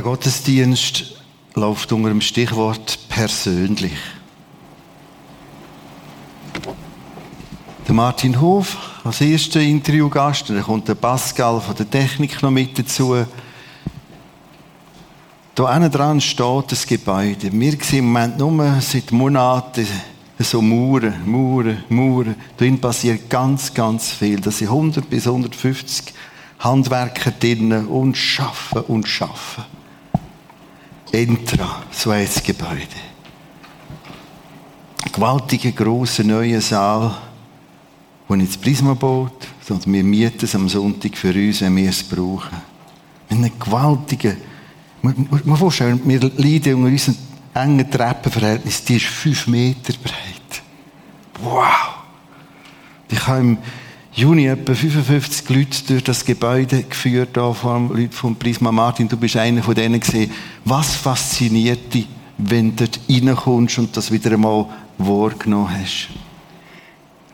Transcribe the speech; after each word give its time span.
Der 0.00 0.08
Gottesdienst 0.08 1.12
läuft 1.54 1.92
unter 1.92 2.08
dem 2.08 2.22
Stichwort 2.22 2.98
persönlich. 3.10 3.92
Der 7.86 7.94
Martin 7.94 8.40
Hof 8.40 8.78
als 9.04 9.20
erster 9.20 9.60
Interviewgast, 9.60 10.48
dann 10.48 10.62
kommt 10.62 10.88
der 10.88 10.94
Pascal 10.94 11.60
von 11.60 11.76
der 11.76 11.90
Technik 11.90 12.42
noch 12.42 12.50
mit 12.50 12.78
dazu. 12.78 13.26
Da 15.54 15.74
hinten 15.74 15.92
dran 15.92 16.20
steht 16.22 16.72
das 16.72 16.86
Gebäude. 16.86 17.52
Wir 17.52 17.72
sehen 17.82 17.98
im 17.98 18.04
Moment 18.06 18.38
nur 18.38 18.80
seit 18.80 19.12
Monaten 19.12 19.86
so 20.38 20.62
Mauern, 20.62 21.12
Mauern, 21.26 21.84
Mauern. 21.90 22.36
Darin 22.56 22.80
passiert 22.80 23.28
ganz, 23.28 23.74
ganz 23.74 24.08
viel. 24.12 24.40
Da 24.40 24.50
sind 24.50 24.68
100 24.68 25.10
bis 25.10 25.26
150 25.26 26.14
Handwerker 26.60 27.32
drinnen 27.32 27.86
und 27.86 28.16
schaffen 28.16 28.80
und 28.80 29.06
schaffen. 29.06 29.64
Entra, 31.12 31.82
so 31.90 32.12
heißt 32.12 32.36
das 32.36 32.42
Gebäude. 32.42 32.86
Ein 35.04 35.12
gewaltiger, 35.12 35.72
grosser, 35.72 36.24
neuer 36.24 36.60
Saal, 36.60 37.16
wo 38.28 38.36
nicht 38.36 38.50
das 38.50 38.58
Prisma 38.58 38.94
baut, 38.94 39.48
sondern 39.66 39.92
wir 39.92 40.04
mieten 40.04 40.44
es 40.44 40.54
am 40.54 40.68
Sonntag 40.68 41.16
für 41.16 41.32
uns, 41.32 41.60
wenn 41.62 41.76
wir 41.76 41.90
es 41.90 42.02
brauchen. 42.02 42.58
Mit 43.28 43.38
einem 43.38 43.58
gewaltigen, 43.58 44.36
man 45.02 45.28
muss 45.44 45.58
vorstellen, 45.58 46.00
wir 46.04 46.20
leiden 46.20 46.74
unter 46.74 46.90
unseren 46.90 47.16
engen 47.54 47.90
Treppenverhältnis, 47.90 48.84
die 48.84 48.96
ist 48.96 49.06
fünf 49.06 49.46
Meter 49.46 49.94
breit. 50.02 50.62
Wow! 51.42 51.90
Ich 53.08 53.28
im 53.28 53.58
Juni 54.12 54.46
etwa 54.46 54.74
55 54.74 55.48
Leute 55.50 55.84
durch 55.86 56.02
das 56.02 56.24
Gebäude 56.24 56.82
geführt, 56.82 57.30
da 57.34 57.52
von 57.52 57.90
Leuten 57.90 58.10
vom 58.10 58.34
Prisma 58.34 58.72
Martin. 58.72 59.08
Du 59.08 59.16
bist 59.16 59.36
einer 59.36 59.62
von 59.62 59.74
denen 59.74 60.00
gesehen. 60.00 60.32
Was 60.64 60.96
fasziniert 60.96 61.94
dich, 61.94 62.08
wenn 62.36 62.74
du 62.74 62.86
dort 62.86 63.00
reinkommst 63.08 63.78
und 63.78 63.96
das 63.96 64.10
wieder 64.10 64.32
einmal 64.32 64.66
wahrgenommen 64.98 65.70
hast? 65.80 66.08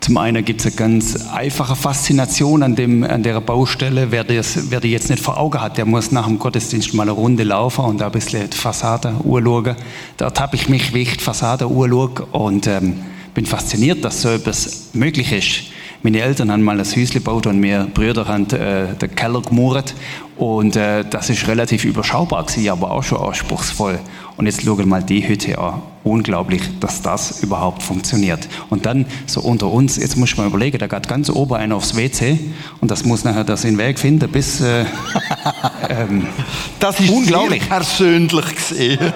Zum 0.01 0.17
einen 0.17 0.45
gibt 0.45 0.59
es 0.59 0.67
eine 0.67 0.75
ganz 0.75 1.27
einfache 1.31 1.75
Faszination 1.75 2.61
an, 2.61 2.75
dem, 2.75 3.03
an 3.03 3.23
der 3.23 3.41
Baustelle. 3.41 4.11
Wer, 4.11 4.23
das, 4.23 4.69
wer 4.69 4.79
die 4.79 4.91
jetzt 4.91 5.09
nicht 5.09 5.21
vor 5.21 5.37
Augen 5.37 5.59
hat, 5.59 5.79
der 5.79 5.85
muss 5.85 6.11
nach 6.11 6.27
dem 6.27 6.37
Gottesdienst 6.37 6.93
mal 6.93 7.03
eine 7.03 7.11
Runde 7.11 7.43
laufen 7.43 7.85
und 7.85 8.03
ein 8.03 8.11
bisschen 8.11 8.47
die 8.51 8.55
Fassade 8.55 9.09
anschauen. 9.09 9.75
Dort 10.17 10.39
habe 10.39 10.55
ich 10.55 10.69
mich, 10.69 10.91
die 10.91 11.05
Fassade 11.05 11.65
anschaue 11.65 12.27
und 12.31 12.67
ähm, 12.67 12.99
bin 13.33 13.47
fasziniert, 13.47 14.05
dass 14.05 14.21
so 14.21 14.29
etwas 14.29 14.89
möglich 14.93 15.31
ist. 15.31 15.76
Meine 16.07 16.21
Eltern 16.21 16.49
haben 16.53 16.63
mal 16.63 16.79
ein 16.79 16.85
Häuschen 16.85 17.09
gebaut 17.09 17.47
und 17.47 17.61
wir 17.61 17.85
Brüder 17.93 18.29
haben 18.29 18.49
äh, 18.51 18.93
den 18.93 19.13
Keller 19.13 19.41
gemauert. 19.41 19.93
Und 20.37 20.77
äh, 20.77 21.03
das 21.03 21.29
ist 21.29 21.45
relativ 21.49 21.83
überschaubar 21.83 22.45
gewesen, 22.45 22.69
aber 22.69 22.91
auch 22.91 23.03
schon 23.03 23.17
anspruchsvoll. 23.17 23.99
Und 24.37 24.45
jetzt 24.45 24.61
schauen 24.63 24.87
mal 24.87 25.03
die 25.03 25.27
Hütte 25.27 25.57
an. 25.57 25.81
Unglaublich, 26.05 26.61
dass 26.79 27.01
das 27.01 27.43
überhaupt 27.43 27.83
funktioniert. 27.83 28.47
Und 28.69 28.85
dann 28.85 29.05
so 29.25 29.41
unter 29.41 29.67
uns, 29.67 29.97
jetzt 29.97 30.15
muss 30.15 30.29
ich 30.29 30.37
mal 30.37 30.47
überlegen, 30.47 30.77
da 30.77 30.87
geht 30.87 31.09
ganz 31.09 31.29
oben 31.29 31.55
einer 31.55 31.75
aufs 31.75 31.97
WC 31.97 32.39
und 32.79 32.89
das 32.89 33.03
muss 33.03 33.25
nachher 33.25 33.43
das 33.43 33.63
den 33.63 33.77
Weg 33.77 33.99
finden 33.99 34.31
bis... 34.31 34.61
Äh, 34.61 34.85
ähm, 35.89 36.25
das 36.79 37.01
ist 37.01 37.09
unglaublich. 37.09 37.67
persönlich 37.67 38.55
gesehen. 38.55 38.99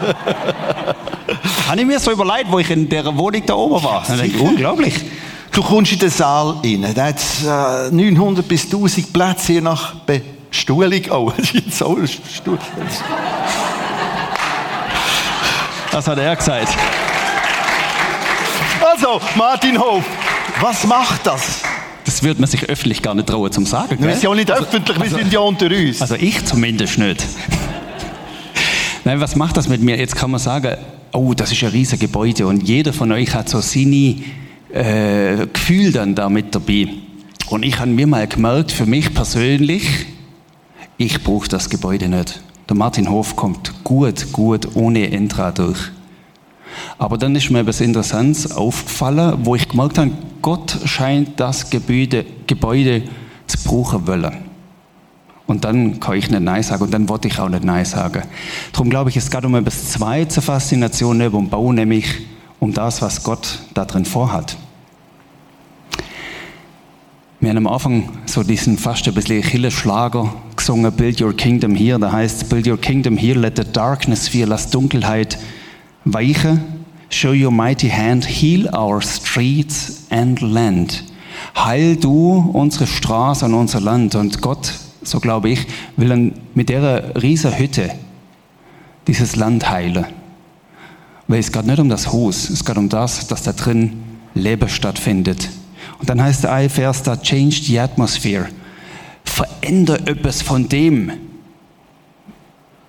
Habe 1.70 1.80
ich 1.80 1.88
mir 1.88 2.00
so 2.02 2.12
überlegt, 2.12 2.52
wo 2.52 2.60
ich 2.60 2.70
in 2.70 2.90
der 2.90 3.06
Wohnung 3.18 3.44
da 3.46 3.54
oben 3.54 3.82
war. 3.82 4.06
unglaublich. 4.42 4.96
Du 5.52 5.62
kommst 5.62 5.92
in 5.92 6.00
den 6.00 6.10
Saal 6.10 6.56
rein. 6.64 6.86
Da 6.96 7.08
hat 7.08 7.22
äh, 7.92 7.94
900 7.94 8.48
bis 8.48 8.66
1000 8.66 9.12
Plätze, 9.12 9.54
je 9.54 9.62
nach 9.62 9.96
Bestuhlung. 9.96 11.02
Oh, 11.10 11.32
Stuhl. 11.44 12.58
Das 15.92 16.08
hat 16.08 16.18
er 16.18 16.36
gesagt. 16.36 16.70
Also, 18.82 19.22
Martin 19.36 19.78
Hof, 19.78 20.06
was 20.62 20.86
macht 20.86 21.28
das? 21.28 21.62
Das 22.06 22.24
würde 22.24 22.40
man 22.40 22.50
sich 22.50 22.68
öffentlich 22.68 23.02
gar 23.02 23.14
nicht 23.14 23.28
trauen 23.28 23.52
zum 23.52 23.66
sagen. 23.66 23.98
Wir 24.00 24.14
sind 24.14 24.24
ja 24.24 24.30
auch 24.30 24.36
nicht 24.36 24.50
also, 24.50 24.64
öffentlich, 24.64 24.98
wir 24.98 25.04
also, 25.04 25.18
sind 25.18 25.34
ja 25.34 25.40
unter 25.42 25.66
uns. 25.68 26.02
Also 26.02 26.16
ich 26.16 26.44
zumindest 26.46 26.98
nicht. 26.98 27.26
Nein, 29.04 29.20
was 29.20 29.36
macht 29.36 29.58
das 29.58 29.68
mit 29.68 29.82
mir? 29.82 29.98
Jetzt 29.98 30.16
kann 30.16 30.32
man 30.32 30.40
sagen, 30.40 30.78
oh, 31.12 31.34
das 31.34 31.52
ist 31.52 31.62
ein 31.64 31.70
riesiges 31.70 32.00
Gebäude 32.00 32.48
und 32.48 32.68
jeder 32.68 32.94
von 32.94 33.12
euch 33.12 33.34
hat 33.34 33.50
so 33.50 33.60
seine 33.60 34.16
äh, 34.74 35.48
Gefühl 35.48 35.92
dann 35.92 36.16
damit 36.16 36.54
dabei. 36.56 36.88
Und 37.50 37.64
ich 37.64 37.80
habe 37.80 37.92
mir 37.92 38.08
mal 38.08 38.28
gemerkt, 38.28 38.72
für 38.72 38.86
mich 38.86 39.14
persönlich, 39.14 40.06
ich 40.98 41.24
brauche 41.24 41.50
das 41.50 41.70
Gebäude 41.70 42.08
nicht. 42.08 42.42
Der 42.70 42.78
Martin 42.78 43.10
Hof 43.10 43.36
kommt 43.36 43.84
gut, 43.84 44.32
gut 44.32 44.76
ohne 44.76 45.12
Entra 45.12 45.52
durch. 45.52 45.92
Aber 46.98 47.18
dann 47.18 47.36
ist 47.36 47.50
mir 47.50 47.60
etwas 47.60 47.82
Interessantes 47.82 48.52
aufgefallen, 48.52 49.40
wo 49.44 49.56
ich 49.56 49.68
gemerkt 49.68 49.98
habe, 49.98 50.12
Gott 50.42 50.78
scheint 50.86 51.40
das 51.40 51.70
Gebäude, 51.70 52.26
Gebäude 52.48 53.04
zu 53.48 53.58
brauchen 53.64 54.08
wollen. 54.08 54.52
Und 55.48 55.66
dann 55.66 56.00
kann 56.00 56.16
ich 56.16 56.30
nicht 56.30 56.42
Nein 56.42 56.64
sagen 56.64 56.84
und 56.84 56.94
dann 56.94 57.10
wollte 57.10 57.28
ich 57.28 57.38
auch 57.40 57.50
nicht 57.50 57.66
Nein 57.66 57.84
sagen. 57.84 58.24
Darum 58.72 58.90
glaube 58.90 59.10
ich, 59.10 59.18
es 59.18 59.30
geht 59.30 59.44
um 59.44 59.56
etwas 59.56 59.92
zweite 59.92 60.42
Faszination 60.42 61.20
über 61.20 61.38
den 61.38 61.50
Bau, 61.50 61.74
nämlich 61.74 62.06
um 62.62 62.72
das, 62.74 63.02
was 63.02 63.24
Gott 63.24 63.60
da 63.74 63.86
drin 63.86 64.06
vorhat. 64.06 64.56
Wir 67.40 67.50
haben 67.50 67.58
am 67.58 67.68
Anfang 67.68 68.10
so 68.28 68.44
diesen 68.44 68.78
fast 68.78 69.08
ein 69.08 69.16
bisschen 69.16 69.42
Chille-Schlager 69.42 70.32
gesungen, 70.56 70.92
Build 70.92 71.20
Your 71.20 71.36
Kingdom 71.36 71.74
Here. 71.74 72.00
Da 72.00 72.12
heißt 72.12 72.50
Build 72.50 72.68
Your 72.68 72.80
Kingdom 72.80 73.18
Here, 73.18 73.38
let 73.38 73.58
the 73.58 73.64
darkness 73.64 74.28
fear, 74.28 74.46
lass 74.46 74.70
Dunkelheit 74.70 75.40
weichen. 76.06 76.62
Show 77.10 77.34
your 77.34 77.52
mighty 77.52 77.90
hand, 77.90 78.26
heal 78.26 78.70
our 78.76 79.02
streets 79.02 80.06
and 80.12 80.40
land. 80.40 81.04
Heil 81.58 81.96
du 81.96 82.52
unsere 82.54 82.86
Straße 82.86 83.44
und 83.44 83.56
unser 83.56 83.82
Land. 83.82 84.14
Und 84.14 84.40
Gott, 84.40 84.72
so 85.02 85.20
glaube 85.20 85.50
ich, 85.50 85.66
will 85.98 86.32
mit 86.54 86.70
der 86.70 87.20
riesen 87.22 87.58
Hütte 87.58 87.90
dieses 89.08 89.36
Land 89.36 89.68
heilen. 89.68 90.21
Weil 91.32 91.40
es 91.40 91.50
geht 91.50 91.66
nicht 91.66 91.80
um 91.80 91.88
das 91.88 92.12
Haus, 92.12 92.50
es 92.50 92.66
geht 92.66 92.76
um 92.76 92.90
das, 92.90 93.26
dass 93.28 93.42
da 93.44 93.54
drin 93.54 94.04
Leben 94.34 94.68
stattfindet. 94.68 95.48
Und 95.98 96.10
dann 96.10 96.22
heißt 96.22 96.44
der 96.44 96.70
Vers 96.70 97.04
da, 97.04 97.16
change 97.16 97.56
the 97.64 97.80
atmosphere. 97.80 98.50
Veränder 99.24 99.96
etwas 100.10 100.42
von 100.42 100.68
dem, 100.68 101.14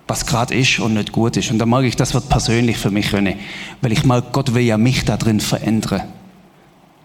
was 0.09 0.25
gerade 0.25 0.53
ist 0.55 0.79
und 0.79 0.95
nicht 0.95 1.13
gut 1.13 1.37
ist. 1.37 1.51
Und 1.51 1.57
da 1.57 1.65
mag 1.65 1.85
ich, 1.85 1.95
das 1.95 2.13
wird 2.13 2.27
persönlich 2.27 2.77
für 2.77 2.91
mich, 2.91 3.13
René. 3.13 3.37
Weil 3.79 3.93
ich 3.93 4.03
mag, 4.03 4.33
Gott 4.33 4.53
will 4.53 4.63
ja 4.63 4.77
mich 4.77 5.05
da 5.05 5.15
drin 5.15 5.39
verändern. 5.39 6.01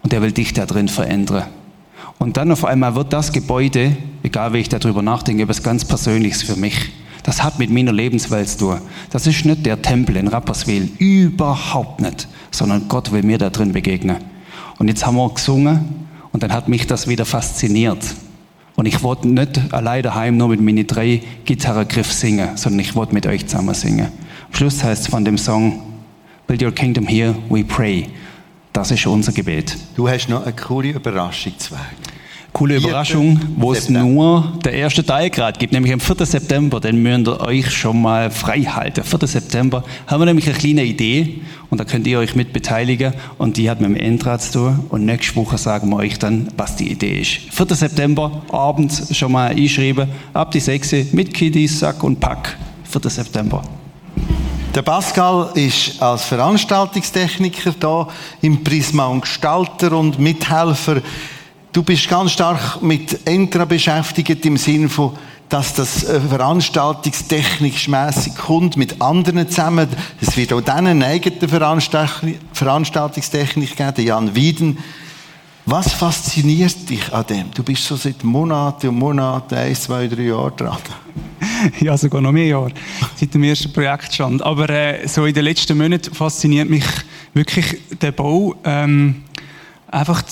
Und 0.03 0.11
er 0.11 0.21
will 0.21 0.33
dich 0.33 0.51
da 0.51 0.65
drin 0.65 0.89
verändern. 0.89 1.45
Und 2.17 2.35
dann 2.35 2.51
auf 2.51 2.65
einmal 2.65 2.95
wird 2.95 3.13
das 3.13 3.31
Gebäude, 3.31 3.95
egal 4.23 4.51
wie 4.51 4.57
ich 4.57 4.67
darüber 4.67 5.01
nachdenke, 5.01 5.43
etwas 5.43 5.63
ganz 5.63 5.85
Persönliches 5.85 6.43
für 6.43 6.57
mich. 6.57 6.91
Das 7.23 7.43
hat 7.43 7.59
mit 7.59 7.69
meiner 7.69 7.91
Lebenswelt 7.91 8.49
zu 8.49 8.57
tun. 8.57 8.81
Das 9.09 9.27
ist 9.27 9.45
nicht 9.45 9.65
der 9.65 9.81
Tempel 9.81 10.15
in 10.15 10.27
Rapperswil. 10.27 10.89
Überhaupt 10.97 12.01
nicht. 12.01 12.27
Sondern 12.51 12.87
Gott 12.87 13.11
will 13.11 13.23
mir 13.23 13.37
da 13.37 13.49
drin 13.49 13.73
begegnen. 13.73 14.17
Und 14.77 14.87
jetzt 14.87 15.05
haben 15.05 15.17
wir 15.17 15.29
gesungen 15.29 16.07
und 16.31 16.43
dann 16.43 16.53
hat 16.53 16.69
mich 16.69 16.87
das 16.87 17.07
wieder 17.07 17.25
fasziniert. 17.25 18.03
Und 18.75 18.85
ich 18.85 19.03
wollte 19.03 19.27
nicht 19.27 19.73
allein 19.73 20.03
daheim 20.03 20.37
nur 20.37 20.47
mit 20.47 20.61
meinen 20.61 20.87
drei 20.87 21.21
Gitarrengriffen 21.43 22.13
singen, 22.13 22.55
sondern 22.55 22.79
ich 22.79 22.95
wollte 22.95 23.13
mit 23.13 23.27
euch 23.27 23.45
zusammen 23.45 23.75
singen. 23.75 24.07
Am 24.47 24.55
Schluss 24.55 24.83
heißt 24.83 25.01
es 25.01 25.07
von 25.09 25.25
dem 25.25 25.37
Song, 25.37 25.81
Build 26.47 26.63
your 26.63 26.71
kingdom 26.71 27.05
here, 27.05 27.35
we 27.49 27.63
pray. 27.63 28.07
Das 28.71 28.89
ist 28.89 29.05
unser 29.05 29.33
Gebet. 29.33 29.77
Du 29.95 30.07
hast 30.07 30.29
noch 30.29 30.43
eine 30.43 30.55
coole 30.55 30.91
Überraschung, 30.91 31.53
zwei 31.57 31.77
coole 32.59 32.75
Überraschung, 32.75 33.39
wo 33.55 33.71
es 33.71 33.87
nur 33.87 34.51
der 34.65 34.73
erste 34.73 35.05
Teil 35.05 35.29
gerade 35.29 35.57
gibt, 35.57 35.71
nämlich 35.71 35.93
am 35.93 36.01
4. 36.01 36.25
September, 36.25 36.81
den 36.81 37.01
müsst 37.01 37.25
ihr 37.25 37.39
euch 37.39 37.71
schon 37.71 38.01
mal 38.01 38.29
frei 38.31 38.63
halten. 38.63 39.01
4. 39.01 39.27
September 39.29 39.85
haben 40.07 40.19
wir 40.19 40.25
nämlich 40.25 40.45
eine 40.45 40.57
kleine 40.57 40.83
Idee 40.83 41.39
und 41.69 41.79
da 41.79 41.85
könnt 41.85 42.05
ihr 42.05 42.19
euch 42.19 42.35
mit 42.35 42.51
beteiligen 42.51 43.13
und 43.37 43.55
die 43.55 43.69
hat 43.69 43.79
mit 43.79 43.89
dem 43.91 43.95
Endrat 43.95 44.41
zu 44.41 44.51
tun 44.51 44.79
und 44.89 45.05
nächste 45.05 45.37
Woche 45.37 45.57
sagen 45.57 45.89
wir 45.89 45.95
euch 45.95 46.19
dann, 46.19 46.49
was 46.57 46.75
die 46.75 46.91
Idee 46.91 47.21
ist. 47.21 47.39
4. 47.49 47.73
September, 47.77 48.41
abends 48.51 49.15
schon 49.15 49.31
mal 49.31 49.51
einschreiben, 49.51 50.09
ab 50.33 50.51
die 50.51 50.59
6 50.59 51.13
mit 51.13 51.33
Kiddies, 51.33 51.79
Sack 51.79 52.03
und 52.03 52.19
Pack. 52.19 52.57
4. 52.83 53.09
September. 53.09 53.63
Der 54.75 54.81
Pascal 54.81 55.51
ist 55.55 56.01
als 56.01 56.25
Veranstaltungstechniker 56.25 57.73
da 57.79 58.09
im 58.41 58.65
Prisma 58.65 59.05
und 59.05 59.21
Gestalter 59.21 59.93
und 59.93 60.19
Mithelfer 60.19 61.01
Du 61.71 61.83
bist 61.83 62.09
ganz 62.09 62.31
stark 62.31 62.81
mit 62.81 63.27
Entra 63.27 63.63
beschäftigt 63.65 64.43
im 64.43 64.57
Sinne 64.57 64.89
von, 64.89 65.15
dass 65.49 65.75
das 65.75 66.03
äh, 66.03 66.19
veranstaltungstechnisch 66.19 67.87
mässig 67.87 68.35
kommt 68.35 68.75
mit 68.75 68.99
anderen 68.99 69.47
zusammen. 69.49 69.87
Es 70.19 70.35
wird 70.35 70.51
auch 70.53 70.61
dann 70.61 70.87
eine 70.87 71.05
eigene 71.05 71.47
Veranstaltungstechnik 72.53 73.75
geben, 73.75 74.05
Jan 74.05 74.33
Wieden. 74.33 74.79
Was 75.65 75.93
fasziniert 75.93 76.89
dich 76.89 77.13
an 77.13 77.27
dem? 77.27 77.51
Du 77.53 77.61
bist 77.61 77.85
so 77.85 77.95
seit 77.95 78.23
Monaten 78.23 78.87
und 78.89 78.97
Monaten, 78.97 79.53
ein, 79.53 79.75
zwei, 79.75 80.07
drei 80.07 80.23
Jahre 80.23 80.51
dran. 80.51 80.79
ja, 81.79 81.95
sogar 81.95 82.21
noch 82.21 82.31
mehr 82.31 82.47
Jahre, 82.47 82.71
seit 83.15 83.31
dem 83.35 83.43
ersten 83.43 83.71
Projekt 83.71 84.11
stand. 84.15 84.41
Aber 84.41 84.67
äh, 84.71 85.07
so 85.07 85.25
in 85.25 85.35
den 85.35 85.43
letzten 85.43 85.77
Monaten 85.77 86.15
fasziniert 86.15 86.67
mich 86.67 86.85
wirklich 87.35 87.77
der 88.01 88.11
Bau. 88.11 88.55
Ähm, 88.63 89.23
einfach, 89.87 90.23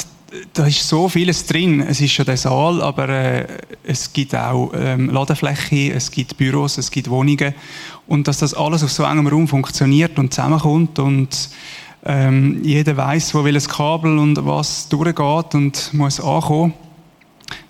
da 0.53 0.65
ist 0.65 0.87
so 0.87 1.07
vieles 1.07 1.45
drin. 1.45 1.81
Es 1.81 2.01
ist 2.01 2.11
schon 2.11 2.25
der 2.25 2.37
Saal, 2.37 2.81
aber 2.81 3.09
äh, 3.09 3.47
es 3.83 4.11
gibt 4.11 4.35
auch 4.35 4.71
ähm, 4.75 5.09
Ladefläche, 5.09 5.93
es 5.93 6.11
gibt 6.11 6.37
Büros, 6.37 6.77
es 6.77 6.91
gibt 6.91 7.09
Wohnungen. 7.09 7.53
Und 8.07 8.27
dass 8.27 8.39
das 8.39 8.53
alles 8.53 8.83
auf 8.83 8.91
so 8.91 9.03
engem 9.03 9.27
Raum 9.27 9.47
funktioniert 9.47 10.19
und 10.19 10.33
zusammenkommt 10.33 10.99
und 10.99 11.49
ähm, 12.05 12.61
jeder 12.63 12.95
weiß, 12.95 13.35
wo 13.35 13.43
welches 13.43 13.67
Kabel 13.67 14.17
und 14.17 14.45
was 14.45 14.87
durchgeht 14.87 15.55
und 15.55 15.93
muss 15.93 16.19
ankommen, 16.19 16.73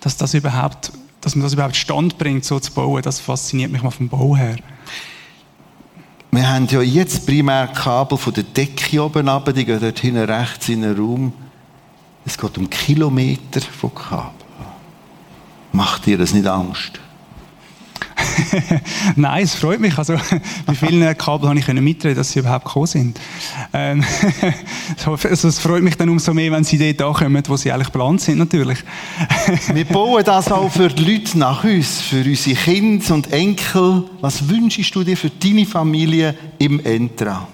dass 0.00 0.16
das 0.16 0.34
überhaupt, 0.34 0.92
dass 1.20 1.34
man 1.34 1.42
das 1.44 1.54
überhaupt 1.54 1.76
stand 1.76 2.18
bringt, 2.18 2.44
so 2.44 2.60
zu 2.60 2.72
bauen, 2.72 3.02
das 3.02 3.20
fasziniert 3.20 3.72
mich 3.72 3.82
mal 3.82 3.90
vom 3.90 4.08
Bau 4.08 4.36
her. 4.36 4.56
Wir 6.30 6.48
haben 6.48 6.66
ja 6.70 6.82
jetzt 6.82 7.26
primär 7.26 7.68
Kabel 7.68 8.18
von 8.18 8.34
der 8.34 8.44
Decke 8.44 9.02
oben 9.02 9.28
runter, 9.28 9.52
die 9.52 9.64
gehen 9.64 9.80
dort 9.80 9.98
hinten 9.98 10.30
rechts 10.30 10.68
in 10.68 10.82
den 10.82 10.96
Raum. 10.96 11.32
Es 12.28 12.36
geht 12.36 12.58
um 12.58 12.68
Kilometer 12.68 13.62
von 13.62 13.94
Kabel. 13.94 14.32
Macht 15.72 16.04
dir 16.04 16.18
das 16.18 16.34
nicht 16.34 16.46
Angst? 16.46 17.00
Nein, 19.16 19.44
es 19.44 19.54
freut 19.54 19.80
mich. 19.80 19.96
Also, 19.96 20.14
bei 20.66 20.74
vielen 20.74 21.16
Kabeln 21.16 21.48
habe 21.48 21.58
ich 21.58 21.66
mitreden, 21.80 22.18
dass 22.18 22.32
sie 22.32 22.40
überhaupt 22.40 22.66
gekommen 22.66 22.86
sind. 22.86 23.18
Ähm, 23.72 24.04
also, 25.06 25.48
es 25.48 25.58
freut 25.58 25.82
mich 25.82 25.96
dann 25.96 26.10
umso 26.10 26.34
mehr, 26.34 26.52
wenn 26.52 26.64
sie 26.64 26.76
dort 26.76 27.00
ankommen, 27.00 27.42
wo 27.48 27.56
sie 27.56 27.72
eigentlich 27.72 27.90
geplant 27.90 28.20
sind, 28.20 28.36
natürlich. 28.36 28.80
Wir 29.72 29.86
bauen 29.86 30.22
das 30.22 30.52
auch 30.52 30.70
für 30.70 30.88
die 30.88 31.10
Leute 31.10 31.38
nach 31.38 31.64
uns, 31.64 32.02
für 32.02 32.22
unsere 32.22 32.56
Kinder 32.56 33.14
und 33.14 33.32
Enkel. 33.32 34.04
Was 34.20 34.46
wünschst 34.46 34.94
du 34.94 35.02
dir 35.02 35.16
für 35.16 35.30
deine 35.30 35.64
Familie 35.64 36.36
im 36.58 36.78
Entra? 36.80 37.48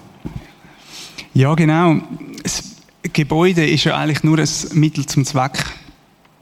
Ja, 1.32 1.54
genau. 1.54 2.00
Das 2.42 2.73
Gebäude 3.12 3.66
ist 3.66 3.84
ja 3.84 3.96
eigentlich 3.96 4.22
nur 4.22 4.38
ein 4.38 4.48
Mittel 4.72 5.04
zum 5.06 5.24
Zweck. 5.24 5.64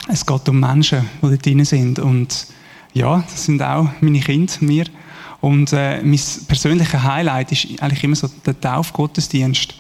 Es 0.09 0.25
geht 0.25 0.49
um 0.49 0.61
Menschen, 0.61 1.09
die 1.20 1.29
dort 1.29 1.44
drin 1.44 1.64
sind. 1.64 1.99
Und 1.99 2.47
ja, 2.93 3.23
das 3.29 3.44
sind 3.44 3.62
auch 3.62 3.88
meine 4.00 4.20
Kinder, 4.20 4.53
mir. 4.61 4.87
Und 5.41 5.73
äh, 5.73 6.00
mein 6.03 6.20
persönliches 6.47 7.03
Highlight 7.03 7.53
ist 7.53 7.82
eigentlich 7.82 8.05
immer 8.05 8.17
so 8.17 8.29
der 8.47 8.61
Taufgottesdienst. 8.61 9.75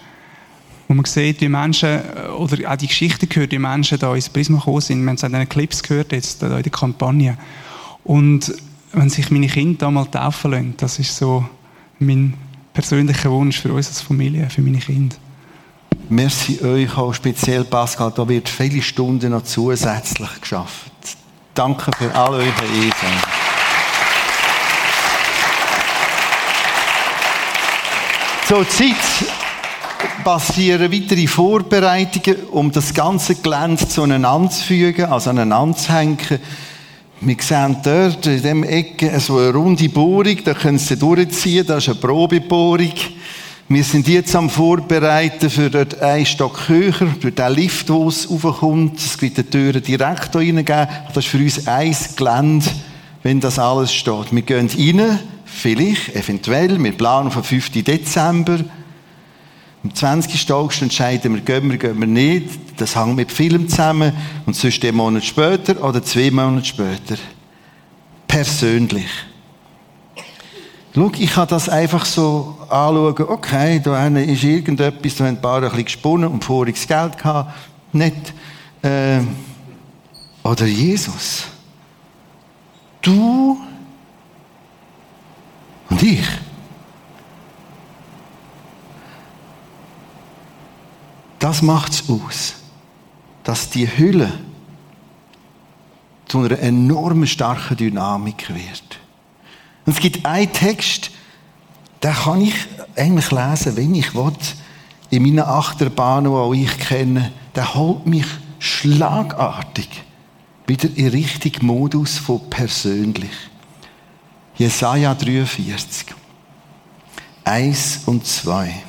Wo 0.88 0.94
man 0.94 1.04
sieht, 1.04 1.40
wie 1.40 1.48
Menschen, 1.48 1.88
äh, 1.88 2.28
oder 2.36 2.70
auch 2.70 2.76
die 2.76 2.88
Geschichte 2.88 3.26
gehört, 3.28 3.52
wie 3.52 3.58
Menschen 3.58 3.98
da 3.98 4.14
ins 4.14 4.28
Prisma 4.28 4.58
gekommen 4.58 4.80
sind. 4.80 5.02
Wir 5.02 5.08
haben 5.08 5.16
es 5.16 5.24
an 5.24 5.32
den 5.32 5.48
Clips 5.48 5.82
gehört, 5.82 6.12
jetzt 6.12 6.42
in 6.42 6.50
der 6.50 6.62
Kampagne. 6.62 7.38
Und 8.02 8.52
wenn 8.92 9.08
sich 9.08 9.30
meine 9.30 9.46
Kinder 9.46 9.78
da 9.78 9.90
mal 9.90 10.06
taufen 10.06 10.50
lassen, 10.50 10.74
das 10.76 10.98
ist 10.98 11.16
so 11.16 11.46
mein 12.00 12.34
persönlicher 12.74 13.30
Wunsch 13.30 13.60
für 13.60 13.72
uns 13.72 13.88
als 13.88 14.00
Familie, 14.00 14.50
für 14.50 14.62
meine 14.62 14.78
Kinder. 14.78 15.16
Merci 16.08 16.60
euch 16.62 16.96
auch 16.96 17.14
speziell, 17.14 17.64
Pascal. 17.64 18.12
Da 18.14 18.28
wird 18.28 18.48
viele 18.48 18.82
Stunden 18.82 19.30
noch 19.30 19.44
zusätzlich 19.44 20.40
geschafft. 20.40 20.92
Danke 21.54 21.90
für 21.96 22.14
all 22.14 22.34
eure 22.34 22.44
Einsatz. 22.44 23.42
Zur 28.46 28.68
Zeit 28.68 28.96
passieren 30.24 30.92
weitere 30.92 31.26
Vorbereitungen, 31.26 32.44
um 32.50 32.70
das 32.70 32.92
ganze 32.92 33.36
Gelände 33.36 33.88
zueinander 33.88 34.50
zu 34.50 34.64
fügen, 34.64 35.06
also 35.06 35.30
aneinander 35.30 35.76
zu 35.76 35.92
hängen. 35.92 36.18
Wir 37.20 37.36
sehen 37.40 37.76
dort 37.82 38.26
in 38.26 38.32
diesem 38.32 38.64
Ecke 38.64 39.18
so 39.20 39.38
eine 39.38 39.54
runde 39.54 39.88
Bohrung, 39.88 40.36
da 40.44 40.54
können 40.54 40.78
Sie 40.78 40.96
durchziehen, 40.96 41.66
das 41.66 41.84
ist 41.84 41.90
eine 41.90 42.00
Probebohrung. 42.00 42.92
Wir 43.68 43.84
sind 43.84 44.06
jetzt 44.08 44.34
am 44.36 44.50
Vorbereiten 44.50 45.48
für 45.48 45.70
dort 45.70 46.00
einen 46.00 46.26
Stock 46.26 46.68
höher, 46.68 46.92
für 46.92 47.32
den 47.32 47.52
Lift, 47.54 47.88
der 47.88 47.96
raufkommt. 47.96 48.98
Es 48.98 49.20
wird 49.22 49.38
die 49.38 49.44
Türen 49.44 49.82
direkt 49.82 50.32
hier 50.32 50.54
reingeben. 50.54 50.88
Das 51.14 51.24
ist 51.24 51.28
für 51.28 51.38
uns 51.38 51.66
ein 51.66 51.96
Gelände, 52.16 52.66
wenn 53.22 53.40
das 53.40 53.58
alles 53.58 53.94
steht. 53.94 54.32
Wir 54.32 54.42
gehen 54.42 54.68
rein, 54.68 55.18
vielleicht, 55.44 56.14
eventuell, 56.14 56.82
wir 56.82 56.92
planen 56.92 57.28
auf 57.28 57.34
den 57.34 57.44
5. 57.44 57.82
Dezember. 57.82 58.58
Am 59.84 59.94
20. 59.94 60.52
August 60.52 60.82
entscheiden 60.82 61.34
wir, 61.34 61.40
gehen 61.40 61.70
wir, 61.70 61.78
gehen 61.78 61.98
wir 61.98 62.06
nicht. 62.06 62.50
Das 62.76 62.94
hängt 62.94 63.16
mit 63.16 63.32
Film 63.32 63.68
zusammen. 63.68 64.12
Und 64.46 64.54
sonst 64.54 64.84
einen 64.84 64.96
Monat 64.96 65.24
später 65.24 65.82
oder 65.82 66.02
zwei 66.02 66.30
Monate 66.30 66.66
später. 66.66 67.16
Persönlich. 68.28 69.10
Schau, 70.94 71.10
ich 71.18 71.30
kann 71.30 71.48
das 71.48 71.70
einfach 71.70 72.04
so 72.04 72.58
anschauen, 72.68 73.14
okay, 73.28 73.80
da 73.80 74.06
ist 74.08 74.44
irgendetwas, 74.44 75.14
da 75.14 75.24
haben 75.24 75.36
ein 75.36 75.40
paar 75.40 75.56
ein 75.56 75.62
bisschen 75.62 75.84
gesponnen 75.84 76.28
und 76.28 76.44
voriges 76.44 76.86
Geld 76.86 77.16
gehabt. 77.16 77.52
Nicht. 77.92 78.34
Äh, 78.82 79.20
oder 80.42 80.66
Jesus. 80.66 81.44
Du 83.00 83.58
und 85.88 86.02
ich. 86.02 86.26
Das 91.38 91.62
macht 91.62 91.92
es 91.92 92.08
aus, 92.08 92.54
dass 93.44 93.70
die 93.70 93.86
Hülle 93.86 94.32
zu 96.26 96.38
einer 96.38 96.58
enorm 96.60 97.26
starken 97.26 97.76
Dynamik 97.76 98.48
wird. 98.54 98.91
Und 99.84 99.94
es 99.94 100.00
gibt 100.00 100.24
einen 100.24 100.52
Text, 100.52 101.10
den 102.02 102.12
kann 102.12 102.40
ich 102.40 102.54
eigentlich 102.96 103.30
lesen, 103.30 103.76
wenn 103.76 103.94
ich 103.94 104.14
will, 104.14 104.32
in 105.10 105.22
meinen 105.22 105.40
Achterbahnen, 105.40 106.52
die 106.52 106.64
ich 106.64 106.78
kenne, 106.78 107.32
der 107.54 107.74
holt 107.74 108.06
mich 108.06 108.26
schlagartig 108.58 109.88
wieder 110.66 110.88
in 110.94 111.08
Richtung 111.08 111.66
Modus 111.66 112.18
von 112.18 112.48
persönlich. 112.48 113.32
Jesaja 114.56 115.14
43. 115.14 116.06
Eins 117.44 118.00
und 118.06 118.26
zwei. 118.26 118.82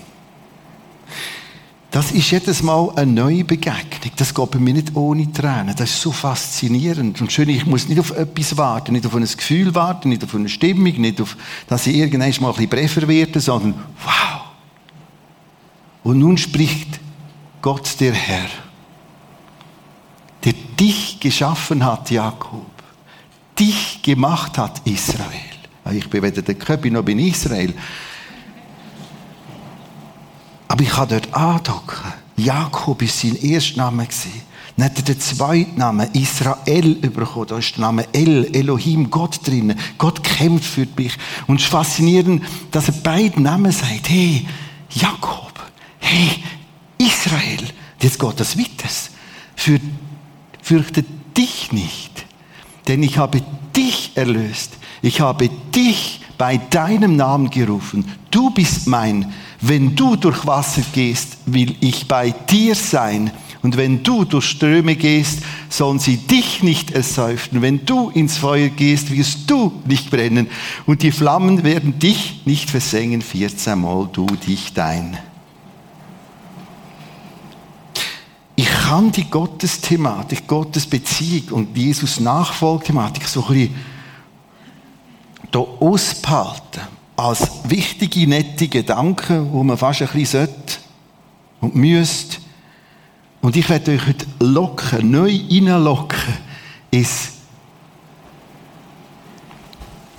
Das 1.93 2.11
ist 2.11 2.31
jedes 2.31 2.63
Mal 2.63 2.91
eine 2.95 3.11
neue 3.11 3.43
Begegnung. 3.43 4.11
Das 4.15 4.33
geht 4.33 4.49
bei 4.49 4.57
mir 4.57 4.73
nicht 4.73 4.95
ohne 4.95 5.31
Tränen. 5.31 5.75
Das 5.75 5.91
ist 5.91 6.01
so 6.01 6.11
faszinierend. 6.11 7.21
Und 7.21 7.31
schön, 7.31 7.47
ich 7.49 7.67
muss 7.67 7.87
nicht 7.87 7.99
auf 7.99 8.09
etwas 8.17 8.57
warten, 8.57 8.93
nicht 8.93 9.05
auf 9.05 9.13
ein 9.13 9.21
Gefühl 9.21 9.75
warten, 9.75 10.09
nicht 10.09 10.23
auf 10.23 10.33
eine 10.33 10.49
Stimmung, 10.49 10.99
nicht 10.99 11.21
auf, 11.21 11.37
dass 11.67 11.85
ich 11.85 11.95
irgendwann 11.95 12.33
mal 12.41 12.47
ein 12.47 12.53
bisschen 12.55 12.69
brefer 12.69 13.07
werde, 13.07 13.39
sondern 13.39 13.75
wow. 14.03 14.41
Und 16.03 16.17
nun 16.17 16.35
spricht 16.39 16.99
Gott 17.61 17.99
der 17.99 18.13
Herr, 18.13 18.49
der 20.45 20.53
dich 20.79 21.19
geschaffen 21.19 21.85
hat, 21.85 22.09
Jakob, 22.09 22.71
dich 23.59 24.01
gemacht 24.01 24.57
hat, 24.57 24.81
Israel. 24.85 25.29
Ich 25.91 26.09
bin 26.09 26.23
weder 26.23 26.41
der 26.41 26.55
Köpfe 26.55 26.89
noch 26.89 27.03
bin 27.03 27.19
Israel. 27.19 27.75
Aber 30.73 30.81
ich 30.81 30.89
kann 30.89 31.07
dort 31.07 31.31
andocken. 31.35 32.13
Jakob 32.35 32.99
war 32.99 33.07
sein 33.07 33.35
Erstname. 33.35 34.07
Dann 34.75 34.85
hat 34.85 34.97
er 34.97 35.03
den 35.03 35.19
zweiten 35.19 35.77
Namen 35.77 36.09
Israel 36.13 36.95
bekommen. 36.95 37.45
Da 37.47 37.59
ist 37.59 37.75
der 37.75 37.81
Name 37.81 38.07
El, 38.11 38.49
Elohim, 38.55 39.11
Gott 39.11 39.45
drin. 39.45 39.75
Gott 39.99 40.23
kämpft 40.23 40.65
für 40.65 40.87
mich. 40.97 41.15
Und 41.45 41.57
es 41.57 41.65
ist 41.65 41.69
faszinierend, 41.69 42.43
dass 42.71 42.87
er 42.87 42.95
beide 43.03 43.39
Namen 43.39 43.71
sagt. 43.71 44.09
Hey, 44.09 44.47
Jakob. 44.89 45.53
Hey, 45.99 46.43
Israel. 46.97 47.67
Jetzt 48.01 48.17
geht 48.17 48.39
das 48.39 48.57
weiter. 48.57 48.89
Für, 49.55 49.79
fürchte 50.63 51.05
dich 51.37 51.71
nicht. 51.71 52.25
Denn 52.87 53.03
ich 53.03 53.19
habe 53.19 53.43
dich 53.75 54.13
erlöst. 54.15 54.71
Ich 55.03 55.21
habe 55.21 55.49
dich 55.75 56.21
bei 56.39 56.57
deinem 56.57 57.15
Namen 57.15 57.51
gerufen. 57.51 58.11
Du 58.31 58.49
bist 58.49 58.87
mein 58.87 59.31
wenn 59.65 59.95
du 59.95 60.17
durch 60.17 60.45
Wasser 60.45 60.81
gehst, 60.91 61.37
will 61.45 61.75
ich 61.79 62.05
bei 62.05 62.31
dir 62.31 62.75
sein. 62.75 63.31
Und 63.61 63.77
wenn 63.77 64.03
du 64.03 64.25
durch 64.25 64.43
Ströme 64.43 64.97
gehst, 64.97 65.39
sollen 65.69 65.99
sie 65.99 66.17
dich 66.17 66.63
nicht 66.63 66.91
ersäufen. 66.91 67.61
Wenn 67.61 67.85
du 67.85 68.09
ins 68.09 68.37
Feuer 68.37 68.67
gehst, 68.67 69.09
wirst 69.09 69.49
du 69.49 69.71
nicht 69.85 70.11
brennen. 70.11 70.49
Und 70.85 71.01
die 71.01 71.13
Flammen 71.13 71.63
werden 71.63 71.97
dich 71.97 72.41
nicht 72.43 72.69
versengen. 72.69 73.21
14 73.21 73.79
Mal 73.79 74.09
du 74.11 74.25
dich 74.25 74.73
dein. 74.73 75.17
Ich 78.57 78.67
kann 78.67 79.13
die 79.13 79.29
Gottesthematik, 79.29 80.45
Gottes 80.45 80.85
Beziehung 80.85 81.47
und 81.51 81.77
Jesus 81.77 82.19
Nachfolgthematik 82.19 83.25
so 83.29 83.45
ein 83.47 83.53
bisschen 83.53 83.75
hier 85.53 85.67
ausbehalten 85.79 86.81
als 87.23 87.49
wichtige, 87.69 88.27
nette 88.27 88.67
Gedanken, 88.67 89.51
wo 89.53 89.63
man 89.63 89.77
fast 89.77 90.01
ein 90.01 90.09
bisschen 90.09 90.47
sollte 90.47 90.77
und 91.61 91.73
müsste. 91.73 92.37
Und 93.41 93.55
ich 93.55 93.69
werde 93.69 93.93
euch 93.93 94.07
heute 94.07 94.25
locken, 94.39 95.09
neu 95.09 95.29
hineinlocken, 95.31 96.19
ist, 96.91 97.33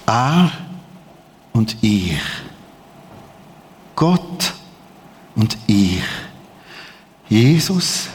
er 0.06 0.50
und 1.52 1.76
ich. 1.82 2.18
Gott 3.94 4.54
und 5.36 5.58
ich. 5.66 6.02
Jesus. 7.28 8.08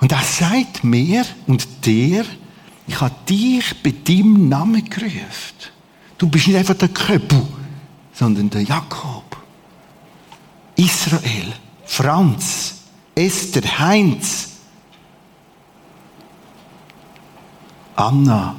Und 0.00 0.12
er 0.12 0.22
sagt 0.22 0.84
mir 0.84 1.24
und 1.48 1.66
dir, 1.84 2.24
ich 2.86 3.00
habe 3.00 3.14
dich 3.28 3.82
bei 3.82 3.92
deinem 4.06 4.48
Namen 4.48 4.88
gerufen. 4.88 5.77
Du 6.18 6.28
bist 6.28 6.48
nicht 6.48 6.56
einfach 6.56 6.74
der 6.74 6.88
Köppel, 6.88 7.46
sondern 8.12 8.50
der 8.50 8.62
Jakob. 8.62 9.36
Israel, 10.74 11.52
Franz, 11.84 12.74
Esther, 13.14 13.78
Heinz, 13.78 14.50
Anna. 17.94 18.54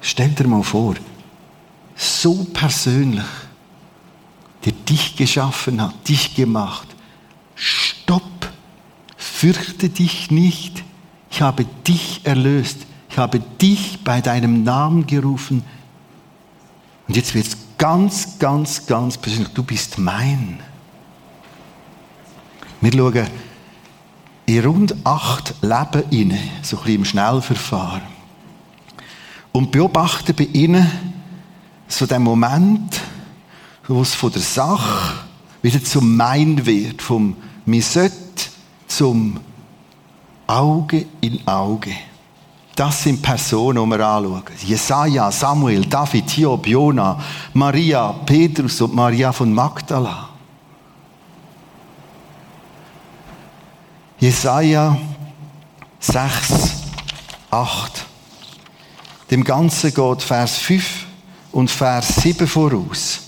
Stell 0.00 0.30
dir 0.30 0.46
mal 0.46 0.62
vor, 0.62 0.94
so 1.94 2.44
persönlich, 2.52 3.24
der 4.64 4.72
dich 4.72 5.16
geschaffen 5.16 5.80
hat, 5.80 6.08
dich 6.08 6.34
gemacht. 6.34 6.88
Stopp, 7.54 8.52
fürchte 9.16 9.88
dich 9.88 10.30
nicht. 10.30 10.82
Ich 11.30 11.42
habe 11.42 11.64
dich 11.86 12.20
erlöst. 12.24 12.86
Ich 13.10 13.18
habe 13.18 13.40
dich 13.40 13.98
bei 14.04 14.20
deinem 14.20 14.62
Namen 14.64 15.06
gerufen. 15.06 15.62
Und 17.06 17.16
jetzt 17.16 17.34
wird 17.34 17.46
es 17.46 17.56
ganz, 17.78 18.38
ganz, 18.38 18.86
ganz 18.86 19.18
persönlich. 19.18 19.52
Du 19.52 19.62
bist 19.62 19.98
mein. 19.98 20.60
Wir 22.80 22.92
schauen 22.92 23.26
in 24.46 24.64
rund 24.64 24.94
acht 25.04 25.54
Leben 25.62 26.10
inne, 26.10 26.38
so 26.62 26.76
ein 26.76 26.82
bisschen 26.82 26.96
im 26.96 27.04
Schnellverfahren. 27.04 28.02
Und 29.52 29.70
beobachten 29.70 30.34
bei 30.34 30.44
ihnen 30.44 30.90
so 31.88 32.06
den 32.06 32.22
Moment, 32.22 33.00
wo 33.86 34.02
es 34.02 34.14
von 34.14 34.32
der 34.32 34.42
Sache 34.42 35.14
wieder 35.62 35.82
zum 35.82 36.16
Mein 36.16 36.66
wird, 36.66 37.00
vom 37.00 37.36
«mir 37.64 37.82
sollte» 37.82 38.14
zum 38.86 39.40
Auge 40.46 41.06
in 41.20 41.46
Auge. 41.46 41.94
Das 42.76 43.04
sind 43.04 43.22
Personen, 43.22 43.84
die 43.84 43.96
wir 43.96 44.06
anschauen. 44.06 44.42
Jesaja, 44.64 45.30
Samuel, 45.30 45.86
David, 45.86 46.30
Hiob, 46.30 46.66
Jona, 46.66 47.20
Maria, 47.52 48.12
Petrus 48.26 48.80
und 48.80 48.94
Maria 48.94 49.32
von 49.32 49.52
Magdala. 49.52 50.30
Jesaja 54.18 54.96
6, 56.00 56.72
8. 57.50 58.06
Dem 59.30 59.44
Ganzen 59.44 59.94
geht 59.94 60.22
Vers 60.22 60.58
5 60.58 61.06
und 61.52 61.70
Vers 61.70 62.16
7 62.16 62.46
voraus. 62.46 63.20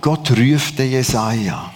Gott 0.00 0.30
ruft 0.32 0.78
den 0.78 0.90
Jesaja. 0.90 1.72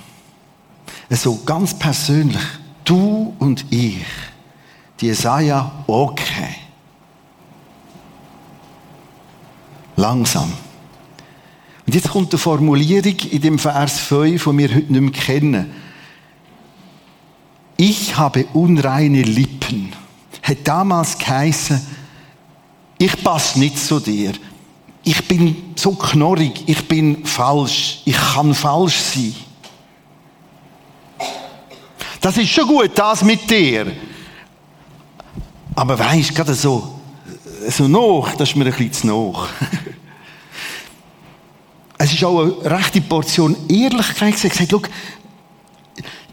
So 1.10 1.40
ganz 1.44 1.78
persönlich, 1.78 2.42
du 2.84 3.34
und 3.38 3.64
ich. 3.70 4.04
Die 5.00 5.06
Jesaja, 5.06 5.70
okay. 5.86 6.54
Langsam. 9.96 10.52
Und 11.86 11.94
jetzt 11.94 12.10
kommt 12.10 12.32
eine 12.32 12.38
Formulierung 12.38 13.16
in 13.30 13.40
dem 13.40 13.58
Vers 13.58 13.98
5, 14.00 14.44
die 14.44 14.58
wir 14.58 14.68
heute 14.68 14.92
nicht 14.92 15.00
mehr 15.00 15.10
kennen. 15.10 15.70
Ich 17.78 18.16
habe 18.16 18.44
unreine 18.52 19.22
Lippen. 19.22 19.92
Hat 20.42 20.58
damals 20.64 21.16
geheißen, 21.16 21.80
ich 22.98 23.22
passe 23.22 23.58
nicht 23.58 23.78
zu 23.78 24.00
dir. 24.00 24.32
Ich 25.04 25.26
bin 25.26 25.56
so 25.76 25.92
knorrig, 25.92 26.64
ich 26.66 26.86
bin 26.86 27.24
falsch, 27.24 28.02
ich 28.04 28.16
kann 28.16 28.54
falsch 28.54 28.98
sein. 28.98 29.34
Das 32.28 32.36
ist 32.36 32.50
schon 32.50 32.68
gut, 32.68 32.90
das 32.94 33.24
mit 33.24 33.48
dir. 33.48 33.90
Aber 35.74 35.98
weißt, 35.98 36.34
gerade 36.34 36.52
so, 36.52 37.00
so 37.70 37.88
noch, 37.88 38.34
das 38.36 38.50
ist 38.50 38.54
mir 38.54 38.66
ein 38.66 38.72
bisschen 38.72 38.92
zu 38.92 39.06
noch. 39.06 39.48
es 41.96 42.12
ist 42.12 42.22
auch 42.22 42.42
eine 42.42 42.70
rechte 42.70 43.00
Portion 43.00 43.56
Ehrlichkeit 43.66 44.38
gesagt, 44.38 44.68
schau, 44.70 44.82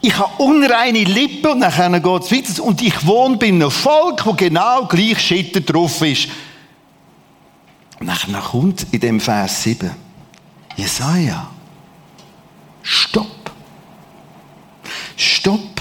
ich 0.01 0.17
habe 0.17 0.43
unreine 0.43 1.05
Lippen 1.05 1.53
und 1.53 1.61
dann 1.61 2.03
geht 2.03 2.23
es 2.23 2.29
weiter. 2.29 2.63
Und 2.65 2.81
ich 2.81 3.07
wohne 3.07 3.37
bei 3.37 3.47
einem 3.47 3.71
Volk, 3.71 4.25
wo 4.25 4.33
genau 4.33 4.87
gleich 4.87 5.21
Schitter 5.21 5.61
drauf 5.61 6.01
ist. 6.01 6.27
Und 8.01 8.07
dann 8.07 8.43
kommt 8.43 8.85
in 8.91 8.99
dem 8.99 9.21
Vers 9.21 9.63
7, 9.63 9.91
Jesaja, 10.75 11.49
stopp. 12.83 13.49
Stopp. 15.15 15.74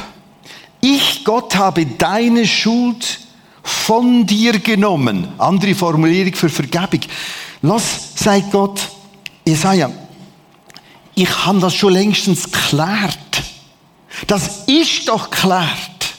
Ich, 0.84 1.24
Gott, 1.24 1.56
habe 1.56 1.86
deine 1.86 2.46
Schuld 2.46 3.20
von 3.62 4.26
dir 4.26 4.58
genommen. 4.58 5.28
Andere 5.38 5.74
Formulierung 5.74 6.34
für 6.34 6.50
Vergebung. 6.50 7.00
Lass, 7.62 8.12
sagt 8.16 8.52
Gott, 8.52 8.90
Jesaja, 9.46 9.90
ich 11.14 11.46
habe 11.46 11.58
das 11.60 11.74
schon 11.74 11.94
längstens 11.94 12.52
geklärt. 12.52 13.18
Das 14.26 14.64
ist 14.66 15.08
doch 15.08 15.30
geklärt. 15.30 16.16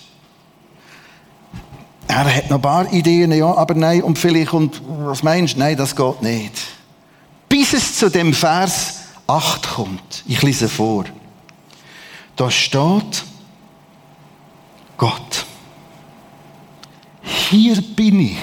Er 2.08 2.36
hat 2.36 2.50
noch 2.50 2.58
ein 2.58 2.62
paar 2.64 2.92
Ideen, 2.92 3.34
ja, 3.34 3.54
aber 3.54 3.76
nein, 3.76 4.02
und 4.02 4.18
vielleicht, 4.18 4.52
und 4.52 4.82
was 4.88 5.22
meinst 5.22 5.54
du? 5.54 5.60
Nein, 5.60 5.78
das 5.78 5.96
geht 5.96 6.24
nicht. 6.24 6.54
Bis 7.48 7.74
es 7.74 8.00
zu 8.00 8.10
dem 8.10 8.34
Vers 8.34 9.02
8 9.28 9.76
kommt. 9.76 10.24
Ich 10.26 10.42
lese 10.42 10.68
vor. 10.68 11.06
Da 12.36 12.50
steht, 12.50 13.24
Gott, 14.98 15.46
hier 17.22 17.82
bin 17.82 18.20
ich, 18.22 18.38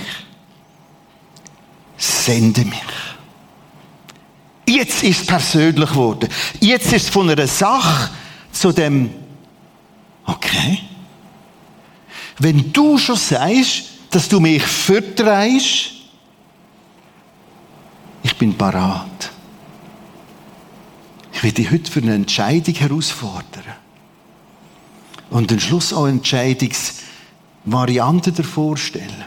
sende 1.97 2.65
mich. 2.65 2.79
Jetzt 4.67 5.03
ist 5.03 5.21
es 5.23 5.27
persönlich 5.27 5.91
geworden. 5.91 6.29
Jetzt 6.61 6.93
ist 6.93 7.05
es 7.05 7.09
von 7.09 7.29
einer 7.29 7.47
Sache 7.47 8.11
zu 8.53 8.73
dem, 8.73 9.11
okay, 10.27 10.79
wenn 12.39 12.73
du 12.73 12.99
schon 12.99 13.17
sagst, 13.17 13.85
dass 14.11 14.29
du 14.29 14.41
mich 14.41 14.63
vertreibst, 14.63 15.93
ich 18.23 18.37
bin 18.37 18.57
parat. 18.57 19.31
Ich 21.33 21.43
will 21.43 21.53
dich 21.53 21.71
heute 21.71 21.91
für 21.91 22.01
eine 22.01 22.15
Entscheidung 22.15 22.75
herausfordern. 22.75 23.82
Und 25.33 25.51
den 25.51 25.59
Schluss 25.61 25.93
auch 25.95 26.07
Entscheidungsvarianten 26.07 28.35
davor 28.35 28.77
stellen. 28.77 29.25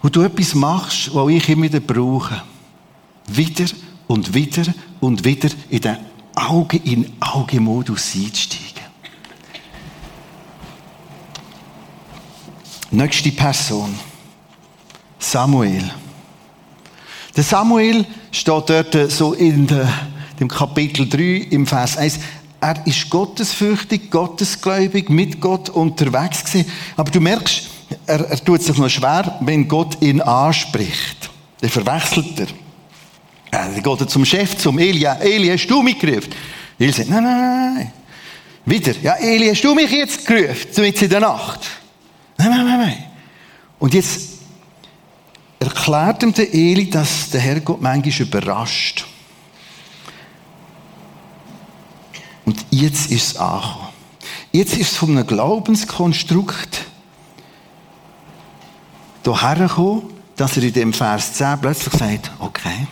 Wo 0.00 0.08
du 0.08 0.22
etwas 0.22 0.54
machst, 0.54 1.12
was 1.14 1.28
ich 1.28 1.48
immer 1.48 1.64
wieder 1.64 1.80
brauche. 1.80 2.40
Wieder 3.26 3.64
und 4.06 4.32
wieder 4.32 4.72
und 5.00 5.24
wieder 5.24 5.48
in 5.70 5.80
den 5.80 5.96
Auge-in-Auge-Modus 6.36 8.14
einsteigen. 8.14 8.84
Nächste 12.92 13.32
Person. 13.32 13.98
Samuel. 15.18 15.90
Der 17.34 17.44
Samuel 17.44 18.06
steht 18.30 18.70
dort 18.70 19.10
so 19.10 19.32
in 19.32 19.66
dem 20.38 20.48
Kapitel 20.48 21.08
3 21.08 21.48
im 21.50 21.66
Vers 21.66 21.96
1. 21.96 22.20
Er 22.62 22.86
ist 22.86 23.10
gottesfürchtig, 23.10 24.08
gottesgläubig, 24.08 25.10
mit 25.10 25.40
Gott 25.40 25.68
unterwegs 25.68 26.44
gewesen. 26.44 26.70
Aber 26.96 27.10
du 27.10 27.18
merkst, 27.18 27.68
er, 28.06 28.20
er 28.20 28.44
tut 28.44 28.62
sich 28.62 28.78
noch 28.78 28.88
schwer, 28.88 29.36
wenn 29.40 29.66
Gott 29.66 30.00
ihn 30.00 30.20
anspricht. 30.20 31.28
Er 31.60 31.68
verwechselt 31.68 32.38
er. 32.38 32.46
Dann 33.50 33.82
geht 33.82 34.00
er 34.00 34.06
zum 34.06 34.24
Chef, 34.24 34.56
zum 34.58 34.78
Elia. 34.78 35.14
Eli, 35.14 35.48
hast 35.48 35.66
du 35.66 35.82
mich 35.82 35.98
gerufen? 35.98 36.30
Eli 36.78 36.92
sagt, 36.92 37.10
nein, 37.10 37.24
nein, 37.24 37.74
nein. 37.74 37.92
Wieder. 38.64 38.94
Ja, 39.02 39.14
Eli, 39.14 39.48
hast 39.48 39.64
du 39.64 39.74
mich 39.74 39.90
jetzt 39.90 40.24
gerufen? 40.24 40.68
Mitten 40.76 41.04
in 41.04 41.10
der 41.10 41.20
Nacht. 41.20 41.68
Nein, 42.38 42.48
nein, 42.48 42.64
nein, 42.64 42.78
nein. 42.78 43.04
Und 43.80 43.92
jetzt 43.92 44.20
erklärt 45.58 46.22
ihm 46.22 46.32
der 46.32 46.54
Eli, 46.54 46.88
dass 46.88 47.30
der 47.30 47.40
Herrgott 47.40 47.82
manchmal 47.82 48.28
überrascht. 48.28 49.04
Und 52.44 52.64
jetzt 52.70 53.10
ist 53.10 53.32
es 53.32 53.36
angekommen. 53.36 53.88
Jetzt 54.52 54.76
ist 54.76 54.92
es 54.92 54.96
von 54.96 55.10
einem 55.10 55.26
Glaubenskonstrukt 55.26 56.86
hierher 59.24 59.68
gekommen, 59.68 60.10
dass 60.36 60.56
er 60.56 60.64
in 60.64 60.72
dem 60.72 60.92
Vers 60.92 61.34
10 61.34 61.60
plötzlich 61.60 61.94
sagt, 61.94 62.30
okay, 62.38 62.86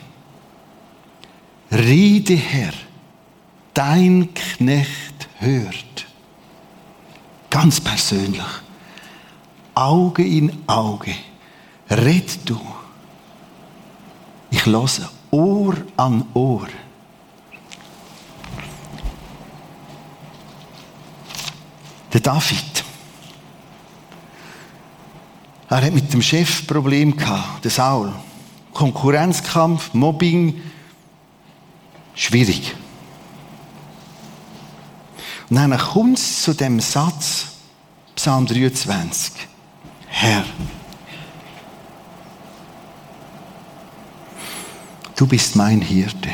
Rede 1.73 2.35
Herr, 2.35 2.73
dein 3.75 4.33
Knecht 4.35 5.29
hört. 5.39 6.07
Ganz 7.49 7.81
persönlich 7.81 8.43
Auge 9.75 10.25
in 10.25 10.53
Auge. 10.67 11.15
Red 11.89 12.49
du. 12.49 12.61
Ich 14.51 14.67
höre 14.67 14.89
Ohr 15.31 15.75
an 15.97 16.25
Ohr. 16.35 16.69
Der 22.13 22.21
David. 22.21 22.85
Er 25.69 25.83
hat 25.85 25.93
mit 25.93 26.13
dem 26.13 26.21
Chef 26.21 26.67
Problem 26.67 27.17
gehabt, 27.17 27.65
der 27.65 27.71
Saul. 27.71 28.13
Konkurrenzkampf, 28.73 29.95
Mobbing, 29.95 30.61
schwierig. 32.15 32.75
Und 35.49 35.57
dann 35.57 35.77
kommt 35.79 36.19
es 36.19 36.43
zu 36.43 36.55
dem 36.55 36.81
Satz, 36.81 37.47
Psalm 38.15 38.47
23. 38.47 39.33
Herr, 40.07 40.45
du 45.17 45.27
bist 45.27 45.57
mein 45.57 45.81
Hirte. 45.81 46.31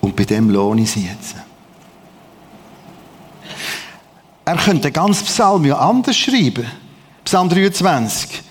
Und 0.00 0.16
bei 0.16 0.24
dem 0.24 0.50
lohne 0.50 0.82
ich 0.82 0.90
sie 0.90 1.06
jetzt. 1.06 1.36
Er 4.46 4.56
könnte 4.56 4.82
den 4.82 4.92
ganzen 4.92 5.26
Psalm 5.26 5.64
ja 5.64 5.76
anders 5.76 6.16
schreiben. 6.16 6.64
Psalm 7.24 7.48
23. 7.48 8.42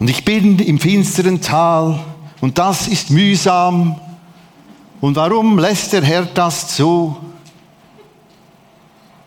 Und 0.00 0.10
ich 0.10 0.24
bin 0.24 0.58
im 0.58 0.80
finsteren 0.80 1.40
Tal 1.40 2.00
und 2.40 2.58
das 2.58 2.88
ist 2.88 3.10
mühsam. 3.10 4.00
Und 5.00 5.14
warum 5.14 5.56
lässt 5.56 5.92
der 5.92 6.02
Herr 6.02 6.24
das 6.24 6.74
zu? 6.74 7.16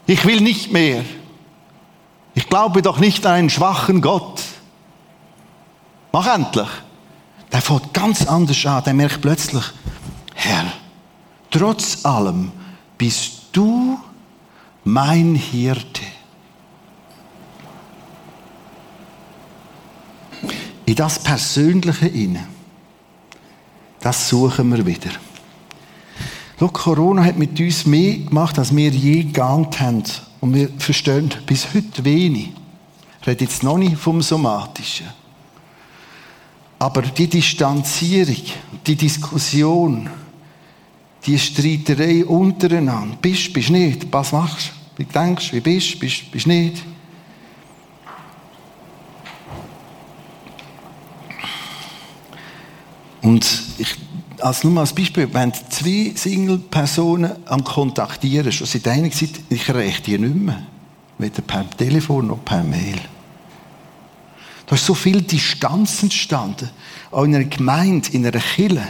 Ich 0.07 0.25
will 0.25 0.41
nicht 0.41 0.73
mehr. 0.73 1.05
Ich 2.33 2.49
glaube 2.49 2.81
doch 2.81 2.99
nicht 2.99 3.25
an 3.25 3.33
einen 3.33 3.49
schwachen 3.49 4.01
Gott. 4.01 4.43
Mach 6.11 6.27
endlich. 6.27 6.67
Der 7.49 7.61
fängt 7.61 7.93
ganz 7.93 8.27
anders 8.27 8.65
an. 8.65 8.83
Der 8.83 8.93
merkt 8.93 9.21
plötzlich, 9.21 9.63
Herr, 10.35 10.65
trotz 11.49 12.03
allem 12.03 12.51
bist 12.97 13.43
du 13.53 13.97
mein 14.83 15.35
Hirte. 15.35 16.03
In 20.85 20.95
das 20.95 21.19
Persönliche 21.19 22.07
inne, 22.07 22.47
das 24.01 24.27
suchen 24.27 24.69
wir 24.75 24.85
wieder. 24.85 25.11
Schau, 26.59 26.67
Corona 26.67 27.23
hat 27.23 27.37
mit 27.37 27.59
uns 27.59 27.85
mehr 27.85 28.17
gemacht, 28.17 28.59
als 28.59 28.75
wir 28.75 28.89
je 28.89 29.23
geahnt 29.23 29.79
haben. 29.79 30.03
Und 30.39 30.53
wir 30.53 30.69
verstehen 30.77 31.33
bis 31.45 31.73
heute 31.73 32.03
wenig. 32.03 32.51
Ich 33.21 33.27
rede 33.27 33.45
jetzt 33.45 33.63
noch 33.63 33.77
nicht 33.77 33.97
vom 33.97 34.21
Somatischen. 34.21 35.07
Aber 36.79 37.01
die 37.01 37.27
Distanzierung, 37.27 38.43
die 38.85 38.95
Diskussion, 38.95 40.09
die 41.25 41.39
Streiterei 41.39 42.25
untereinander. 42.25 43.17
Bist, 43.21 43.53
bist 43.53 43.69
nicht. 43.69 44.11
Was 44.11 44.31
machst 44.31 44.71
du? 44.97 45.03
Wie 45.03 45.05
denkst 45.05 45.49
du? 45.49 45.55
Wie 45.55 45.61
bist 45.61 45.95
du? 45.95 45.99
Bist, 45.99 46.31
bist 46.31 46.47
nicht. 46.47 46.83
Und 53.21 53.63
ich, 53.77 53.95
als 54.41 54.63
nur 54.63 54.73
mal 54.73 54.81
als 54.81 54.93
Beispiel, 54.93 55.33
wenn 55.33 55.53
zwei 55.53 56.11
Single-Personen 56.13 57.31
am 57.45 57.63
Kontaktieren, 57.63 58.51
schon 58.51 58.67
seit 58.67 58.87
einiger 58.89 59.15
Zeit, 59.15 59.39
ich 59.49 59.67
erreiche 59.67 60.01
die 60.01 60.17
nicht 60.17 60.35
mehr. 60.35 60.63
Weder 61.17 61.41
per 61.41 61.69
Telefon 61.69 62.27
noch 62.27 62.43
per 62.43 62.63
Mail. 62.63 62.99
Da 64.65 64.75
ist 64.75 64.85
so 64.85 64.93
viel 64.93 65.21
Distanz 65.21 66.03
entstanden. 66.03 66.69
Auch 67.11 67.23
in 67.23 67.35
einer 67.35 67.45
Gemeinde, 67.45 68.09
in 68.11 68.25
einer 68.25 68.39
Kirche. 68.39 68.87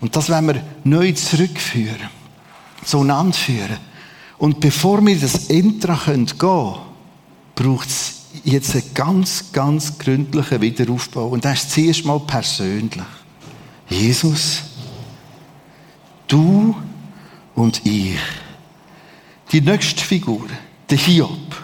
Und 0.00 0.14
das 0.14 0.28
werden 0.28 0.48
wir 0.48 0.62
neu 0.84 1.12
zurückführen. 1.12 2.08
So 2.84 3.02
führen. 3.32 3.78
Und 4.38 4.60
bevor 4.60 5.04
wir 5.04 5.18
das 5.18 5.50
Entra 5.50 5.98
gehen 6.04 6.26
können, 6.38 6.74
braucht 7.54 7.88
es 7.88 8.14
jetzt 8.44 8.74
einen 8.74 8.94
ganz, 8.94 9.52
ganz 9.52 9.98
gründlichen 9.98 10.60
Wiederaufbau. 10.60 11.28
Und 11.28 11.44
das 11.44 11.64
ist 11.64 11.72
zuerst 11.72 12.04
mal 12.04 12.20
persönlich. 12.20 13.02
Jesus, 13.88 14.62
du 16.28 16.76
und 17.54 17.84
ich. 17.84 18.18
Die 19.50 19.60
nächste 19.60 20.04
Figur, 20.04 20.46
der 20.88 20.98
Hiob. 20.98 21.56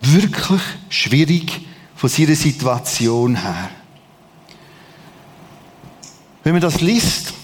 Wirklich 0.00 0.62
schwierig 0.88 1.66
von 1.96 2.08
seiner 2.08 2.36
Situation 2.36 3.34
her. 3.34 3.70
Wenn 6.44 6.52
man 6.52 6.62
das 6.62 6.80
liest, 6.80 7.34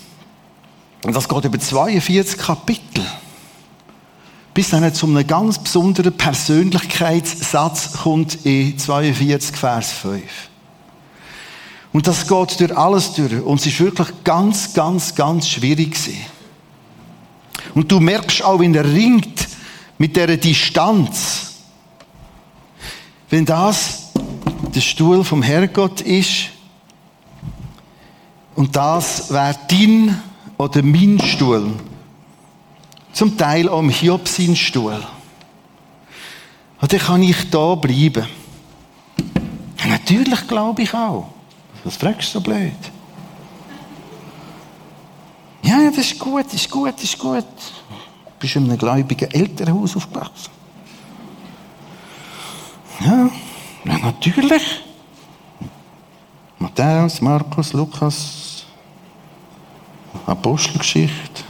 und 1.05 1.15
das 1.15 1.29
geht 1.29 1.45
über 1.45 1.61
42 1.61 2.39
Kapitel, 2.39 3.05
bis 4.55 4.71
dann 4.71 4.93
zu 4.95 5.07
einem 5.07 5.27
ganz 5.27 5.59
besonderen 5.59 6.17
Persönlichkeitssatz 6.17 7.93
kommt 7.93 8.45
in 8.47 8.79
42 8.79 9.55
Vers 9.55 9.93
5. 9.93 10.23
Und 11.93 12.07
das 12.07 12.27
geht 12.27 12.59
durch 12.59 12.77
alles 12.77 13.13
durch. 13.13 13.41
Und 13.41 13.61
es 13.61 13.67
ist 13.67 13.81
wirklich 13.81 14.09
ganz, 14.25 14.73
ganz, 14.73 15.15
ganz 15.15 15.49
schwierig 15.49 15.93
gewesen. 15.93 16.27
Und 17.75 17.93
du 17.93 18.01
merkst 18.01 18.43
auch, 18.43 18.59
wenn 18.59 18.75
er 18.75 18.85
ringt 18.85 19.47
mit 19.99 20.17
der 20.17 20.37
Distanz. 20.37 21.53
Wenn 23.29 23.45
das 23.45 24.11
der 24.75 24.81
Stuhl 24.81 25.23
vom 25.23 25.43
Herrgott 25.43 26.01
ist 26.01 26.47
und 28.55 28.75
das 28.75 29.31
wäre 29.33 29.57
dein 29.69 30.21
oder 30.59 30.83
mein 30.83 31.21
Stuhl, 31.21 31.73
zum 33.13 33.37
Teil 33.37 33.69
am 33.69 33.89
Hiob 33.89 34.29
sein 34.29 34.57
Stuhl. 34.57 35.03
Und 36.81 36.93
dann 36.93 37.01
kann 37.01 37.23
ich 37.23 37.51
da 37.51 37.75
bleiben. 37.75 38.27
Ja, 39.79 39.87
natürlich 39.87 40.47
glaube 40.47 40.83
ich 40.83 40.93
auch. 40.95 41.31
Was 41.85 41.97
fragst 41.97 42.29
du 42.29 42.39
so 42.39 42.41
blöd? 42.41 42.73
Ja, 45.63 45.91
das 45.91 45.99
ist 45.99 46.19
gut, 46.19 46.47
das 46.47 46.55
ist 46.55 46.71
gut, 46.71 46.95
das 46.95 47.05
ist 47.05 47.19
gut. 47.19 47.45
Du 47.45 48.33
bist 48.39 48.57
in 48.57 48.65
einem 48.65 48.79
gläubigen 48.79 49.31
Elternhaus 49.31 49.97
aufgewachsen. 49.97 50.51
Ja, 53.01 53.31
ja 53.85 53.99
natürlich. 53.99 54.83
Matthäus, 56.59 57.21
Markus, 57.21 57.73
Lukas, 57.73 58.44
Apostelgeschichte. 60.27 61.43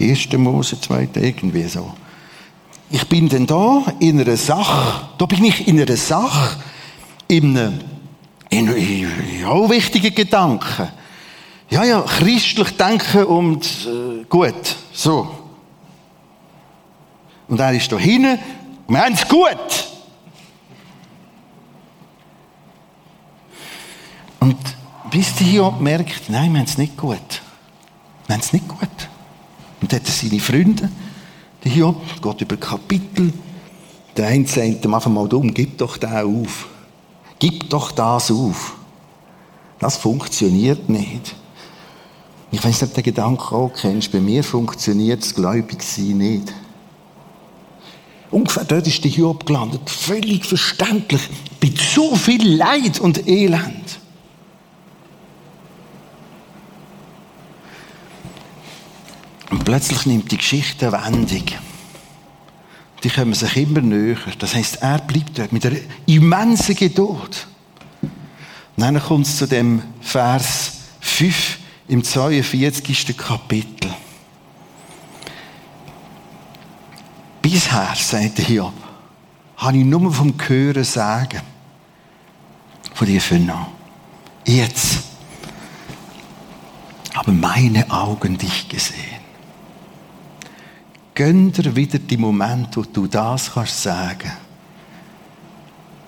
1. 0.00 0.32
Mose 0.38 0.80
2. 0.80 1.08
irgendwie 1.14 1.64
so. 1.64 1.92
Ich 2.90 3.06
bin 3.08 3.28
denn 3.28 3.46
da 3.46 3.84
in 4.00 4.20
einer 4.20 4.36
Sache, 4.36 5.08
da 5.18 5.26
bin 5.26 5.44
ich 5.44 5.68
in 5.68 5.80
einer 5.80 5.96
Sache, 5.96 6.56
in 7.28 7.56
einem, 7.56 7.80
in, 8.48 8.68
in, 8.68 9.44
auch 9.44 9.68
wichtigen 9.70 10.14
Gedanken. 10.14 10.88
Ja, 11.68 11.84
ja, 11.84 12.00
christlich 12.02 12.76
denken 12.76 13.24
und 13.24 13.64
äh, 13.64 14.24
gut, 14.28 14.76
so. 14.92 15.28
Und 17.46 17.60
er 17.60 17.72
ist 17.72 17.92
da 17.92 17.98
hinten, 17.98 18.38
wir 18.88 19.00
haben 19.00 19.14
es 19.14 19.28
gut. 19.28 19.86
Und 24.40 24.56
bis 25.10 25.34
die 25.34 25.44
hier 25.44 25.70
merkt, 25.80 26.28
nein, 26.28 26.52
wir 26.52 26.60
haben 26.60 26.66
es 26.66 26.78
nicht 26.78 26.96
gut. 26.96 27.42
Wir 28.26 28.34
haben 28.34 28.40
es 28.40 28.52
nicht 28.52 28.68
gut. 28.68 28.88
Und 29.80 29.92
hat 29.92 30.04
er 30.04 30.10
seine 30.10 30.40
Freunde, 30.40 30.90
der 31.64 31.72
Hiob, 31.72 32.22
geht 32.22 32.40
über 32.42 32.56
Kapitel. 32.56 33.32
Der 34.16 34.28
eine 34.28 34.46
sagt 34.46 34.84
am 34.84 34.94
Anfang 34.94 35.14
mal 35.14 35.28
dumm, 35.28 35.52
gib 35.52 35.78
doch 35.78 35.96
da 35.96 36.22
auf. 36.24 36.68
Gib 37.38 37.68
doch 37.70 37.92
das 37.92 38.30
auf. 38.30 38.76
Das 39.78 39.96
funktioniert 39.96 40.88
nicht. 40.88 41.34
Ich 42.52 42.58
weiß 42.58 42.80
nicht, 42.80 42.82
ob 42.82 42.88
du 42.90 42.94
den 42.96 43.04
Gedanken 43.04 43.54
auch 43.54 43.72
kennst. 43.72 44.12
Bei 44.12 44.20
mir 44.20 44.44
funktioniert 44.44 45.22
das 45.22 45.34
Gläubigsein 45.34 46.18
nicht. 46.18 46.52
Ungefähr 48.30 48.64
dort 48.64 48.86
ist 48.86 49.02
der 49.02 49.10
Hiob 49.10 49.46
gelandet. 49.46 49.88
Völlig 49.88 50.44
verständlich. 50.44 51.22
Mit 51.62 51.78
so 51.78 52.14
viel 52.14 52.56
Leid 52.56 53.00
und 53.00 53.26
Elend. 53.26 53.99
Plötzlich 59.70 60.04
nimmt 60.04 60.32
die 60.32 60.36
Geschichte 60.36 60.88
eine 60.88 61.04
Wendung. 61.04 61.44
Die 63.04 63.08
kommen 63.08 63.34
sich 63.34 63.56
immer 63.56 63.80
näher. 63.80 64.16
Das 64.40 64.56
heißt, 64.56 64.82
er 64.82 64.98
bleibt 64.98 65.38
dort 65.38 65.52
mit 65.52 65.64
einer 65.64 65.76
immensen 66.06 66.74
Geduld. 66.74 67.46
Und 68.02 68.12
dann 68.76 69.00
kommt 69.00 69.26
es 69.26 69.36
zu 69.36 69.46
dem 69.46 69.80
Vers 70.00 70.72
5 70.98 71.58
im 71.86 72.02
42. 72.02 73.16
Kapitel. 73.16 73.94
Bisher, 77.40 77.92
sagte 77.94 78.42
Hiob, 78.42 78.74
habe 79.56 79.78
ich 79.78 79.84
nur 79.84 80.12
vom 80.12 80.34
Hören 80.48 80.82
sagen, 80.82 81.42
von 82.92 83.06
dir 83.06 83.20
vernommen. 83.20 83.66
Jetzt 84.44 84.98
haben 87.14 87.38
meine 87.38 87.88
Augen 87.88 88.36
dich 88.36 88.68
gesehen. 88.68 89.19
Gönn 91.14 91.52
dir 91.52 91.74
wieder 91.74 91.98
die 91.98 92.16
Moment, 92.16 92.76
wo 92.76 92.82
du 92.82 93.06
das 93.06 93.52
kannst 93.52 93.82
sagen. 93.82 94.32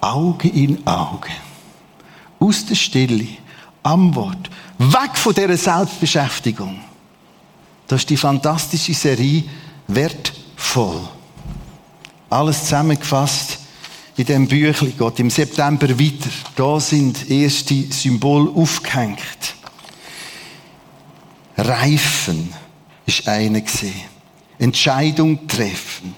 Auge 0.00 0.48
in 0.48 0.86
Auge. 0.86 1.30
Aus 2.38 2.66
der 2.66 2.74
Stille, 2.74 3.28
am 3.82 4.14
Wort. 4.14 4.50
Weg 4.78 5.16
von 5.16 5.34
dieser 5.34 5.56
Selbstbeschäftigung. 5.56 6.80
Das 7.86 8.00
ist 8.00 8.10
die 8.10 8.16
fantastische 8.16 8.94
Serie 8.94 9.44
Wertvoll. 9.86 11.00
Alles 12.30 12.62
zusammengefasst 12.64 13.58
in 14.16 14.26
diesem 14.26 14.46
Büchlein 14.46 14.94
geht 14.96 15.20
im 15.20 15.30
September 15.30 15.88
weiter. 15.88 16.30
Da 16.54 16.78
sind 16.80 17.30
erste 17.30 17.92
Symbole 17.92 18.50
aufgehängt. 18.50 19.54
Reifen 21.56 22.52
ist 23.06 23.26
eine 23.26 23.62
gesehen. 23.62 24.11
Entscheidung 24.58 25.46
treffen. 25.46 26.14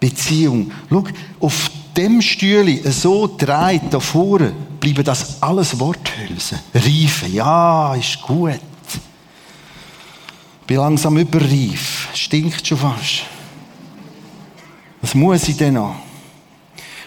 Beziehung. 0.00 0.70
Schau, 0.88 1.04
auf 1.40 1.70
dem 1.96 2.22
Stühle 2.22 2.90
so 2.92 3.26
dreht 3.26 3.82
da 3.90 3.98
vorne, 3.98 4.52
bleiben 4.78 5.04
das 5.04 5.42
alles 5.42 5.78
Worthülsen. 5.78 6.58
Reifen, 6.72 7.34
ja, 7.34 7.94
ist 7.94 8.22
gut. 8.22 8.60
Bin 10.66 10.76
langsam 10.76 11.16
überreif. 11.18 12.08
Stinkt 12.14 12.66
schon 12.66 12.78
fast. 12.78 13.24
Was 15.00 15.14
muss 15.14 15.48
ich 15.48 15.56
denn 15.56 15.74
noch? 15.74 15.96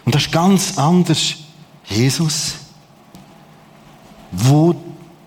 Und 0.03 0.15
das 0.15 0.23
ist 0.23 0.31
ganz 0.31 0.77
anders. 0.77 1.35
Jesus, 1.85 2.55
wo 4.31 4.75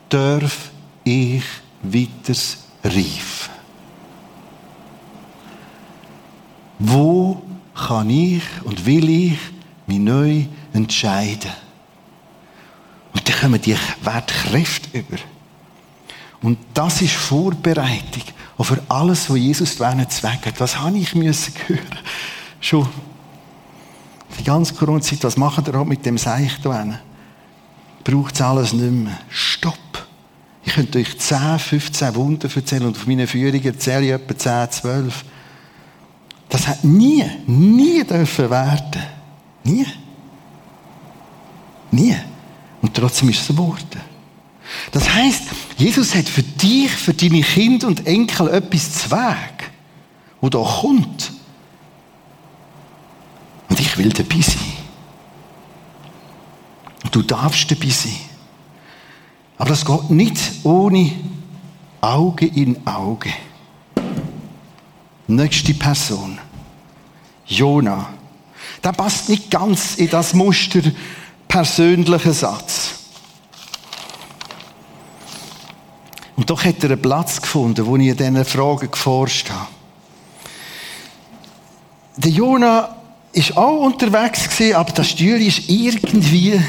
darf 0.08 0.70
ich 1.04 1.42
weiter 1.82 2.34
reifen? 2.82 3.43
Wo 6.86 7.42
kann 7.74 8.10
ich 8.10 8.42
und 8.64 8.84
will 8.84 9.08
ich 9.08 9.38
mich 9.86 9.98
neu 9.98 10.44
entscheiden? 10.74 11.50
Und 13.14 13.26
dann 13.26 13.40
kommen 13.40 13.60
die 13.60 13.76
Wertkräfte 14.02 14.98
über. 14.98 15.16
Und 16.42 16.58
das 16.74 17.00
ist 17.00 17.14
Vorbereitung 17.14 18.22
für 18.60 18.82
alles, 18.88 19.30
was 19.30 19.38
Jesus 19.38 19.76
zu 19.76 20.08
Zweck 20.08 20.44
hat. 20.44 20.60
Was 20.60 20.78
habe 20.78 20.98
ich 20.98 21.14
müssen 21.14 21.54
hören? 21.66 21.98
Schon 22.60 22.86
die 24.38 24.44
ganze 24.44 24.74
Corona-Zeit, 24.74 25.24
was 25.24 25.38
machen 25.38 25.66
wir 25.66 25.84
mit 25.86 26.04
dem 26.04 26.18
Seich 26.18 26.60
da 26.60 26.98
Braucht 28.04 28.34
es 28.34 28.42
alles 28.42 28.74
nicht 28.74 28.92
mehr. 28.92 29.18
Stopp! 29.30 29.78
Ich 30.64 30.74
könnte 30.74 30.98
euch 30.98 31.18
10, 31.18 31.58
15 31.58 32.14
Wunder 32.14 32.48
erzählen 32.54 32.84
und 32.84 32.96
auf 32.96 33.06
meinen 33.06 33.26
Führungen 33.26 33.64
erzähle 33.64 34.04
ich 34.04 34.12
etwa 34.12 34.36
10, 34.36 34.70
12. 34.70 35.24
Das 36.48 36.66
hat 36.66 36.84
nie, 36.84 37.24
nie 37.46 38.04
dürfen 38.04 38.50
werden. 38.50 39.02
Nie. 39.64 39.86
Nie. 41.90 42.16
Und 42.82 42.94
trotzdem 42.94 43.30
ist 43.30 43.40
es 43.40 43.48
geworden. 43.48 44.00
Das 44.92 45.08
heißt, 45.12 45.42
Jesus 45.76 46.14
hat 46.14 46.28
für 46.28 46.42
dich, 46.42 46.90
für 46.90 47.14
deine 47.14 47.42
Kinder 47.42 47.86
und 47.86 48.06
Enkel 48.06 48.48
etwas 48.48 48.92
zu 48.92 49.10
Weg, 49.10 49.70
wo 50.40 50.48
da 50.48 50.58
kommt. 50.58 51.32
Und 53.68 53.80
ich 53.80 53.96
will 53.96 54.10
dabei 54.10 54.40
sein. 54.40 54.72
Und 57.02 57.14
du 57.14 57.22
darfst 57.22 57.70
dabei 57.70 57.88
sein. 57.88 58.16
Aber 59.58 59.70
das 59.70 59.84
geht 59.84 60.10
nicht 60.10 60.38
ohne 60.64 61.12
Auge 62.00 62.46
in 62.46 62.86
Auge. 62.86 63.30
Nächste 65.26 65.74
Person. 65.74 66.38
Jona. 67.46 68.08
Der 68.82 68.92
passt 68.92 69.28
nicht 69.28 69.50
ganz 69.50 69.96
in 69.96 70.10
das 70.10 70.34
Muster 70.34 70.80
persönlicher 71.48 72.32
Satz. 72.32 72.94
Und 76.36 76.50
doch 76.50 76.64
hat 76.64 76.82
er 76.82 76.90
einen 76.90 77.02
Platz 77.02 77.40
gefunden, 77.40 77.86
wo 77.86 77.96
ich 77.96 78.08
in 78.08 78.16
diesen 78.16 78.44
Fragen 78.44 78.90
geforscht 78.90 79.50
habe. 79.50 79.68
Der 82.16 82.30
Jona 82.30 82.96
ist 83.32 83.56
auch 83.56 83.80
unterwegs 83.80 84.48
gewesen, 84.48 84.76
aber 84.76 84.92
das 84.92 85.10
Stühl 85.10 85.40
ist 85.40 85.68
irgendwie 85.68 86.60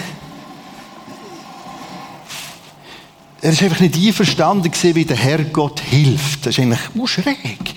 er 3.45 3.51
ist 3.51 3.61
einfach 3.61 3.79
nicht 3.79 3.95
einverstanden 3.95 4.71
gewesen, 4.71 4.95
wie 4.95 5.05
der 5.05 5.17
Herrgott 5.17 5.79
hilft. 5.79 6.47
Das 6.47 6.57
ist 6.57 6.59
eigentlich 6.59 6.79
schräg. 7.05 7.75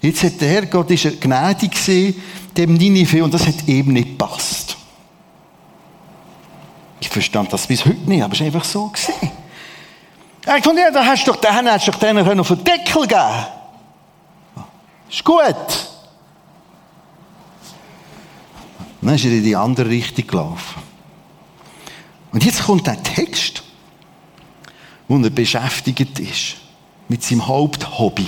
Jetzt 0.00 0.22
hat 0.22 0.40
der 0.40 0.48
Herrgott 0.48 0.90
ist 0.90 1.04
er 1.04 1.12
gnädig 1.12 1.72
gesehen, 1.72 2.20
dem 2.56 2.74
Ninive, 2.74 3.24
und 3.24 3.32
das 3.32 3.46
hat 3.46 3.66
eben 3.66 3.92
nicht 3.92 4.10
gepasst. 4.10 4.76
Ich 7.00 7.08
verstand 7.08 7.52
das 7.52 7.66
bis 7.66 7.84
heute 7.84 8.08
nicht, 8.08 8.22
aber 8.22 8.32
es 8.32 8.40
ist 8.40 8.46
einfach 8.46 8.64
so 8.64 8.88
gesehen. 8.88 9.30
Er 10.46 10.54
hat 10.54 10.64
ja, 10.64 10.90
da 10.92 11.04
hast 11.04 11.26
du 11.26 11.32
doch, 11.32 11.40
den 11.40 11.50
hast 11.68 11.88
du 11.88 11.90
doch 11.90 11.98
denen 11.98 12.40
auf 12.40 12.48
den 12.48 12.62
Deckel 12.62 13.06
geben 13.06 13.46
Ist 15.10 15.24
gut. 15.24 15.88
Dann 19.00 19.14
ist 19.14 19.24
er 19.24 19.32
in 19.32 19.42
die 19.42 19.56
andere 19.56 19.88
Richtung 19.88 20.26
gelaufen. 20.26 20.82
Und 22.32 22.44
jetzt 22.44 22.62
kommt 22.62 22.86
der 22.86 23.02
Text, 23.02 23.62
wo 25.08 25.16
er 25.18 25.30
beschäftigt 25.30 26.18
ist. 26.18 26.56
Mit 27.08 27.22
seinem 27.22 27.46
Haupthobby. 27.46 28.26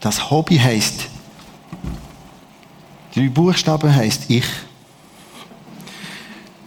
Das 0.00 0.30
Hobby 0.30 0.58
heißt, 0.58 1.08
drei 3.14 3.28
Buchstaben 3.28 3.94
heißt 3.94 4.24
ich. 4.28 4.46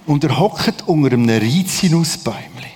Und 0.05 0.23
er 0.23 0.37
hockt 0.37 0.87
unter 0.87 1.13
einem 1.13 1.29
Rizinusbäumli 1.29 2.71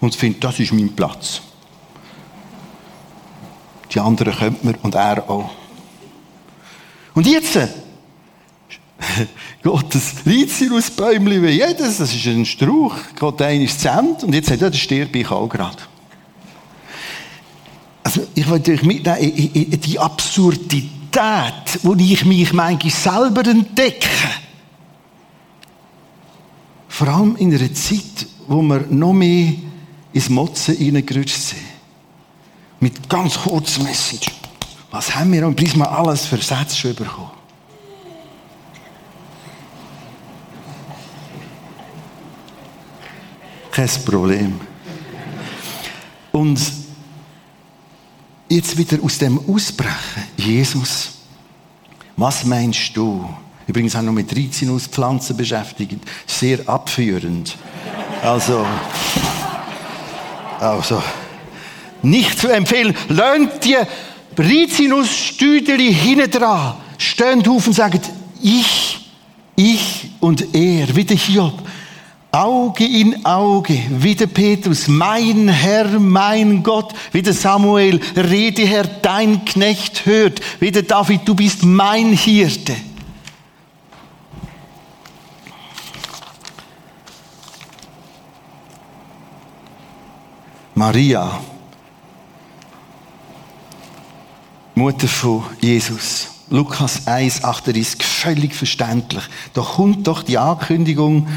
und 0.00 0.14
findet, 0.14 0.42
das 0.44 0.58
ist 0.60 0.72
mein 0.72 0.94
Platz. 0.94 1.42
Die 3.92 4.00
anderen 4.00 4.32
könnten 4.32 4.66
mir 4.66 4.78
und 4.82 4.94
er 4.94 5.28
auch. 5.28 5.50
Und 7.14 7.26
jetzt 7.26 7.58
Gottes 9.62 10.14
Rizinusbäumli 10.24 11.42
wie 11.42 11.48
jedes, 11.48 11.98
das 11.98 12.14
ist 12.14 12.26
ein 12.26 12.46
Strauch, 12.46 12.94
Gott 13.18 13.42
ein 13.42 13.62
ist 13.62 13.80
Zent 13.80 14.24
und 14.24 14.34
jetzt 14.34 14.48
sagt 14.48 14.62
er, 14.62 14.70
das 14.70 14.78
sterbe 14.78 15.18
ich 15.18 15.30
auch 15.30 15.48
gerade. 15.48 15.89
Also 18.02 18.26
ich 18.34 18.48
wollte 18.48 18.72
euch 18.72 18.82
mitnehmen 18.82 19.20
in 19.20 19.80
die 19.80 19.98
Absurdität, 19.98 21.78
wo 21.82 21.94
ich 21.94 22.24
mich 22.24 22.52
manchmal 22.52 22.90
selber 22.92 23.48
entdecke. 23.48 24.08
Vor 26.88 27.08
allem 27.08 27.36
in 27.36 27.54
einer 27.54 27.72
Zeit, 27.72 28.26
wo 28.46 28.62
wir 28.62 28.80
noch 28.90 29.12
mehr 29.12 29.52
ins 30.12 30.28
Motzen 30.28 30.76
reingerutscht 30.76 31.38
sind. 31.38 31.62
Mit 32.80 33.08
ganz 33.08 33.38
kurzer 33.38 33.82
Message. 33.82 34.30
Was 34.90 35.14
haben 35.14 35.32
wir 35.32 35.44
am 35.44 35.54
Prisma 35.54 35.84
alles 35.84 36.26
für 36.26 36.38
Sätze 36.38 36.76
schon 36.76 36.94
bekommen? 36.94 37.30
Kein 43.70 43.88
Problem. 44.04 44.60
Und 46.32 46.60
jetzt 48.50 48.76
wieder 48.76 49.02
aus 49.02 49.18
dem 49.18 49.40
Ausbrechen. 49.48 50.24
Jesus, 50.36 51.12
was 52.16 52.44
meinst 52.44 52.94
du? 52.94 53.28
Übrigens 53.66 53.94
auch 53.94 54.02
noch 54.02 54.12
mit 54.12 54.34
13 54.34 54.78
Pflanzen 54.80 55.36
beschäftigt. 55.36 56.00
Sehr 56.26 56.68
abführend. 56.68 57.56
Also, 58.22 58.66
also, 60.58 61.02
nicht 62.02 62.38
zu 62.38 62.48
empfehlen. 62.48 62.94
Lernt 63.08 63.64
die 63.64 63.76
Rizinusstüdeli 64.36 65.94
hinten 65.94 66.30
dran. 66.30 66.74
Stehen 66.98 67.46
auf 67.46 67.66
und 67.66 67.72
sagen, 67.72 68.00
ich, 68.42 68.98
ich 69.54 70.10
und 70.18 70.54
er, 70.54 70.94
wie 70.94 71.04
der 71.04 71.16
Hiob. 71.16 71.62
Auge 72.32 72.86
in 72.86 73.26
Auge, 73.26 73.76
wie 73.90 74.14
der 74.14 74.28
Petrus, 74.28 74.86
mein 74.86 75.48
Herr, 75.48 75.98
mein 75.98 76.62
Gott, 76.62 76.94
wie 77.10 77.22
der 77.22 77.32
Samuel, 77.32 78.00
rede 78.14 78.64
Herr, 78.66 78.84
dein 78.84 79.44
Knecht 79.44 80.06
hört, 80.06 80.40
wie 80.60 80.70
der 80.70 80.82
David, 80.82 81.26
du 81.26 81.34
bist 81.34 81.64
mein 81.64 82.12
Hirte. 82.12 82.76
Maria, 90.76 91.40
Mutter 94.76 95.08
von 95.08 95.44
Jesus, 95.60 96.28
Lukas 96.48 97.06
1, 97.06 97.44
38, 97.44 98.02
völlig 98.02 98.54
verständlich. 98.54 99.24
Da 99.52 99.62
kommt 99.62 100.06
doch 100.06 100.22
die 100.22 100.38
Ankündigung, 100.38 101.28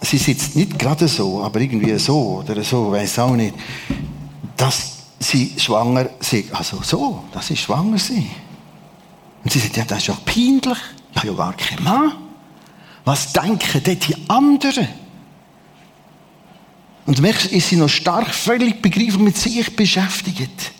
sie 0.00 0.18
sitzt 0.18 0.56
nicht 0.56 0.78
gerade 0.78 1.08
so, 1.08 1.42
aber 1.42 1.60
irgendwie 1.60 1.98
so 1.98 2.42
oder 2.46 2.62
so, 2.62 2.90
weiß 2.90 3.18
auch 3.20 3.36
nicht, 3.36 3.54
dass 4.56 4.98
sie 5.18 5.54
schwanger 5.58 6.10
sind. 6.20 6.52
Also 6.54 6.80
so, 6.82 7.24
dass 7.32 7.48
sie 7.48 7.56
schwanger 7.56 7.98
sind. 7.98 8.30
Und 9.42 9.52
sie 9.52 9.58
sagt, 9.58 9.76
ja, 9.76 9.84
das 9.84 9.98
ist 9.98 10.06
ja 10.08 10.16
peinlich. 10.24 10.78
Ich 11.12 11.16
habe 11.16 11.28
ja 11.28 11.32
gar 11.34 11.52
keinen 11.54 11.84
Mann. 11.84 12.12
Was 13.04 13.32
denken 13.32 13.82
dort 13.82 14.08
die 14.08 14.16
anderen? 14.28 14.88
Und 17.06 17.20
merkst, 17.20 17.46
ist 17.46 17.70
sie 17.70 17.76
noch 17.76 17.88
stark, 17.88 18.28
völlig 18.28 18.82
begriffen 18.82 19.24
mit 19.24 19.36
sich 19.36 19.74
beschäftigt. 19.74 20.72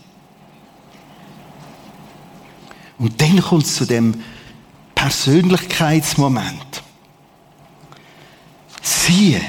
Und 2.98 3.20
dann 3.20 3.40
kommt 3.40 3.64
es 3.64 3.74
zu 3.74 3.86
dem 3.86 4.22
Persönlichkeitsmoment. 4.94 6.82
Siehe, 8.82 9.40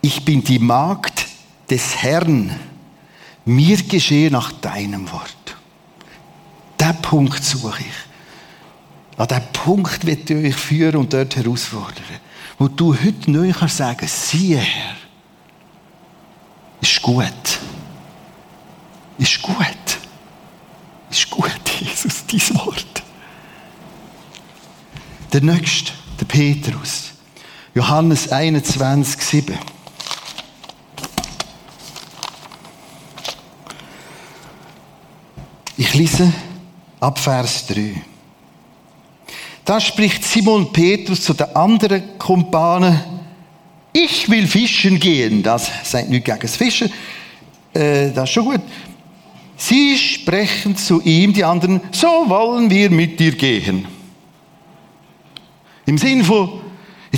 ich 0.00 0.24
bin 0.24 0.42
die 0.42 0.58
Magd 0.58 1.26
des 1.70 1.96
Herrn. 1.96 2.58
Mir 3.44 3.76
geschehe 3.82 4.30
nach 4.30 4.52
deinem 4.52 5.10
Wort. 5.10 5.56
Den 6.80 6.96
Punkt 7.02 7.42
suche 7.42 7.80
ich. 7.80 9.18
An 9.18 9.26
diesen 9.26 9.52
Punkt 9.52 10.06
wird 10.06 10.30
ich 10.30 10.46
euch 10.46 10.56
führen 10.56 10.96
und 10.96 11.12
dort 11.12 11.34
herausfordern. 11.34 12.04
Wo 12.58 12.68
du 12.68 12.94
heute 12.94 13.30
neu 13.30 13.52
kannst 13.52 13.78
sagen, 13.78 14.06
siehe 14.06 14.58
Herr, 14.58 14.96
ist 16.80 17.02
gut. 17.02 17.24
Ist 19.18 19.42
gut. 19.42 19.66
Ist 21.10 21.30
gut, 21.30 21.60
Jesus, 21.80 22.24
dein 22.26 22.56
Wort. 22.56 23.02
Der 25.32 25.42
nächste, 25.42 25.92
der 26.20 26.26
Petrus. 26.26 27.07
Johannes 27.78 28.32
21, 28.32 29.22
7. 29.22 29.56
Ich 35.76 35.94
lese 35.94 36.32
ab 36.98 37.20
Vers 37.20 37.68
3. 37.68 38.02
Da 39.64 39.78
spricht 39.78 40.24
Simon 40.24 40.72
Petrus 40.72 41.22
zu 41.22 41.34
den 41.34 41.54
anderen 41.54 42.18
Kumpanen, 42.18 42.98
ich 43.92 44.28
will 44.28 44.48
fischen 44.48 44.98
gehen. 44.98 45.44
Das 45.44 45.70
sagt 45.84 46.10
nicht 46.10 46.24
gegen 46.24 46.40
das 46.40 46.56
Fischen, 46.56 46.92
äh, 47.74 48.10
das 48.10 48.24
ist 48.24 48.30
schon 48.30 48.44
gut. 48.46 48.62
Sie 49.56 49.96
sprechen 49.96 50.76
zu 50.76 51.00
ihm, 51.02 51.32
die 51.32 51.44
anderen, 51.44 51.80
so 51.92 52.08
wollen 52.28 52.70
wir 52.70 52.90
mit 52.90 53.20
dir 53.20 53.36
gehen. 53.36 53.86
Im 55.86 55.96
Sinn 55.96 56.24
von, 56.24 56.67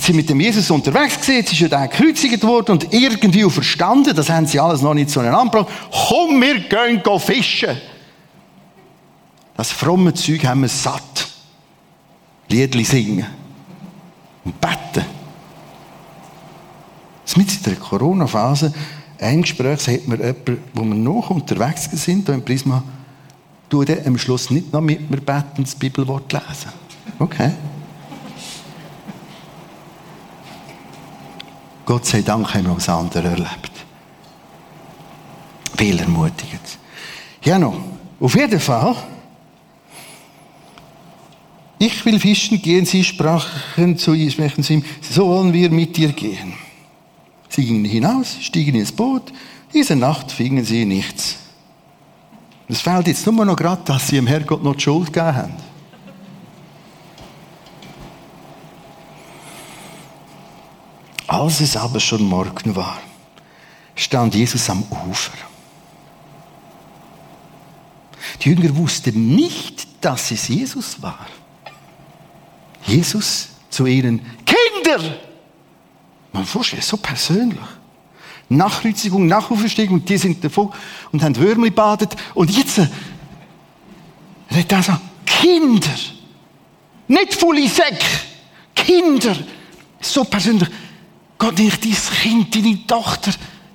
jetzt 0.01 0.07
sind 0.07 0.17
mit 0.17 0.31
dem 0.31 0.41
Jesus 0.41 0.71
unterwegs 0.71 1.21
gewesen, 1.21 1.37
jetzt 1.37 1.53
ist 1.53 1.61
ja 1.61 1.69
der 1.69 1.87
gekreuzigt 1.87 2.43
worden 2.43 2.73
und 2.73 2.93
irgendwie 2.93 3.49
verstanden, 3.51 4.17
das 4.17 4.31
haben 4.31 4.47
sie 4.47 4.59
alles 4.59 4.81
noch 4.81 4.95
nicht 4.95 5.11
zueinander 5.11 5.45
gebracht. 5.45 5.69
Komm, 6.09 6.41
wir 6.41 6.61
gehen 6.61 7.03
fischen. 7.21 7.77
Das 9.57 9.71
fromme 9.71 10.15
Zeug 10.15 10.47
haben 10.47 10.63
wir 10.63 10.69
satt. 10.69 11.29
Liedli 12.49 12.83
singen. 12.83 13.27
Und 14.43 14.59
beten. 14.59 15.05
Mit 17.37 17.53
in 17.53 17.63
der 17.63 17.77
Corona-Phase, 17.77 18.73
ein 19.21 19.43
Gespräch, 19.43 19.81
sagt 19.81 20.09
mir 20.09 20.17
jemand, 20.17 20.59
wo 20.73 20.83
wir 20.83 20.95
noch 20.95 21.31
unterwegs 21.31 21.89
sind, 21.93 22.27
hier 22.27 22.35
im 22.35 22.45
Prisma, 22.45 22.83
du 23.69 23.83
am 23.83 24.19
Schluss 24.19 24.51
nicht 24.51 24.73
noch 24.73 24.81
mit 24.81 25.09
mir 25.11 25.19
beten, 25.19 25.63
das 25.63 25.75
Bibelwort 25.75 26.33
lesen. 26.33 26.73
Okay. 27.19 27.53
Gott 31.91 32.07
sei 32.07 32.23
Dank 32.23 32.55
haben 32.55 32.67
wir 32.67 32.77
was 32.77 32.89
anderes 32.89 33.25
erlebt. 33.25 33.73
Viel 35.77 35.99
ermutigend. 35.99 36.79
Ja, 37.43 37.59
noch. 37.59 37.81
Auf 38.21 38.37
jeden 38.37 38.61
Fall. 38.61 38.95
Ich 41.81 42.07
will 42.07 42.21
fischen 42.21 42.63
gehen, 42.63 42.87
sie 42.87 43.03
sprachen 43.03 43.99
zu 43.99 44.15
ihm, 44.15 44.63
zu 44.63 44.73
ihm, 44.73 44.85
so 45.01 45.27
wollen 45.27 45.53
wir 45.53 45.69
mit 45.69 45.97
dir 45.97 46.13
gehen. 46.13 46.53
Sie 47.49 47.65
gingen 47.65 47.85
hinaus, 47.85 48.37
stiegen 48.41 48.77
ins 48.77 48.93
Boot. 48.93 49.33
Diese 49.75 49.97
Nacht 49.97 50.31
fingen 50.31 50.65
sie 50.65 50.85
nichts. 50.85 51.39
Es 52.69 52.83
fehlt 52.83 53.09
jetzt 53.09 53.27
nur 53.27 53.45
noch 53.45 53.57
gerade, 53.57 53.83
dass 53.85 54.07
sie 54.07 54.15
dem 54.15 54.29
Herrgott 54.29 54.63
noch 54.63 54.77
die 54.77 54.83
Schuld 54.83 55.13
gegeben 55.13 55.35
haben. 55.35 55.70
Als 61.41 61.59
es 61.63 61.75
aber 61.75 61.99
schon 61.99 62.23
Morgen 62.29 62.77
war, 62.77 63.01
stand 63.95 64.35
Jesus 64.35 64.69
am 64.69 64.83
Ufer. 65.09 65.33
Die 68.43 68.51
Jünger 68.51 68.77
wussten 68.77 69.35
nicht, 69.35 69.89
dass 70.03 70.33
es 70.33 70.49
Jesus 70.49 71.01
war. 71.01 71.27
Jesus 72.85 73.49
zu 73.71 73.87
ihnen, 73.87 74.21
Kinder, 74.45 75.17
man 76.31 76.45
vorstellen, 76.45 76.83
so 76.83 76.99
persönlich. 76.99 77.59
Nachkreuzigung, 78.51 79.27
Nachauferstehung, 79.27 80.05
die 80.05 80.19
sind 80.19 80.45
davon 80.45 80.71
und 81.11 81.23
haben 81.23 81.37
Würmli 81.37 81.71
badet. 81.71 82.17
Und 82.35 82.51
jetzt 82.51 82.77
äh, 82.77 82.87
er 84.69 84.83
so, 84.83 84.93
Kinder, 85.25 85.97
nicht 87.09 87.33
volle 87.33 87.67
Säck, 87.67 88.05
Kinder, 88.75 89.35
so 90.03 90.25
persönlich. 90.25 90.69
Gott, 91.41 91.59
nicht 91.59 91.83
dein 91.83 91.97
Kind, 92.21 92.55
deine 92.55 92.87
Tochter, 92.87 93.33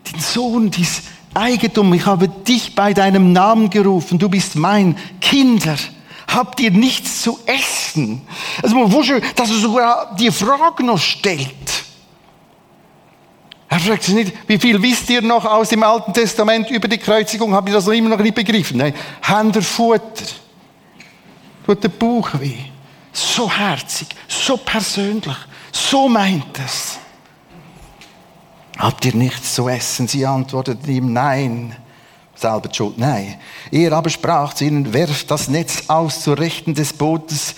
dein 0.09 0.21
Sohn, 0.21 0.69
dein 0.69 0.87
Eigentum, 1.33 1.91
ich 1.95 2.05
habe 2.05 2.29
dich 2.29 2.75
bei 2.75 2.93
deinem 2.93 3.33
Namen 3.33 3.71
gerufen, 3.71 4.19
du 4.19 4.29
bist 4.29 4.55
mein 4.55 4.95
Kinder. 5.19 5.75
Habt 6.27 6.59
ihr 6.59 6.69
nichts 6.69 7.23
zu 7.23 7.39
essen? 7.47 8.21
Also 8.61 8.75
man 8.75 8.91
vorstellen, 8.91 9.23
dass 9.35 9.49
er 9.49 9.57
sogar 9.57 10.15
die 10.15 10.31
Frage 10.31 10.83
noch 10.83 10.99
stellt. 10.99 11.49
Er 13.67 13.79
fragt 13.79 14.03
sich 14.03 14.13
nicht, 14.13 14.33
wie 14.45 14.59
viel 14.59 14.79
wisst 14.81 15.09
ihr 15.09 15.23
noch 15.23 15.43
aus 15.43 15.69
dem 15.69 15.81
Alten 15.81 16.13
Testament 16.13 16.69
über 16.69 16.87
die 16.87 16.99
Kreuzigung? 16.99 17.51
Habt 17.53 17.67
ihr 17.67 17.73
das 17.73 17.87
noch 17.87 17.93
immer 17.93 18.09
noch 18.09 18.19
nicht 18.19 18.35
begriffen? 18.35 18.77
Nein, 18.77 18.93
Hände 19.21 19.63
Futter. 19.63 20.25
Tut 21.65 21.83
der 21.83 21.89
Bauch 21.89 22.29
weh. 22.39 22.59
So 23.11 23.51
herzig, 23.51 24.09
so 24.27 24.55
persönlich, 24.57 25.35
so 25.71 26.07
meint 26.07 26.59
es. 26.63 26.94
Habt 28.77 29.05
ihr 29.05 29.15
nichts 29.15 29.55
zu 29.55 29.67
essen? 29.69 30.07
Sie 30.07 30.25
antworteten 30.25 30.89
ihm, 30.89 31.13
nein. 31.13 31.75
Selber 32.35 32.73
Schuld, 32.73 32.97
nein. 32.97 33.35
Er 33.71 33.93
aber 33.93 34.09
sprach 34.09 34.53
zu 34.53 34.65
ihnen, 34.65 34.93
werft 34.93 35.31
das 35.31 35.47
Netz 35.47 35.83
aus 35.87 36.21
zur 36.21 36.37
Rechten 36.37 36.73
des 36.73 36.91
Bootes, 36.91 37.55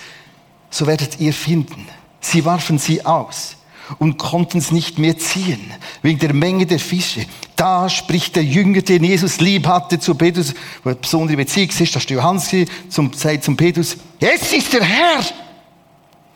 so 0.70 0.86
werdet 0.86 1.18
ihr 1.18 1.32
finden. 1.32 1.88
Sie 2.20 2.44
warfen 2.44 2.78
sie 2.78 3.04
aus 3.04 3.56
und 3.98 4.18
konnten 4.18 4.58
es 4.58 4.70
nicht 4.70 4.98
mehr 4.98 5.18
ziehen, 5.18 5.72
wegen 6.02 6.18
der 6.18 6.34
Menge 6.34 6.66
der 6.66 6.78
Fische. 6.78 7.26
Da 7.56 7.88
spricht 7.88 8.36
der 8.36 8.44
Jünger, 8.44 8.82
den 8.82 9.02
Jesus 9.02 9.40
lieb 9.40 9.66
hatte, 9.66 9.98
zu 9.98 10.14
Petrus, 10.14 10.54
wo 10.84 10.90
eine 10.90 10.98
besondere 10.98 11.36
Beziehung 11.36 11.70
ist, 11.70 11.80
das 11.80 12.02
ist 12.02 12.10
Johannes, 12.10 12.54
zum, 12.88 13.12
sagt 13.12 13.44
zum 13.44 13.56
Petrus, 13.56 13.96
jetzt 14.20 14.52
ist 14.52 14.72
der 14.72 14.84
Herr. 14.84 15.24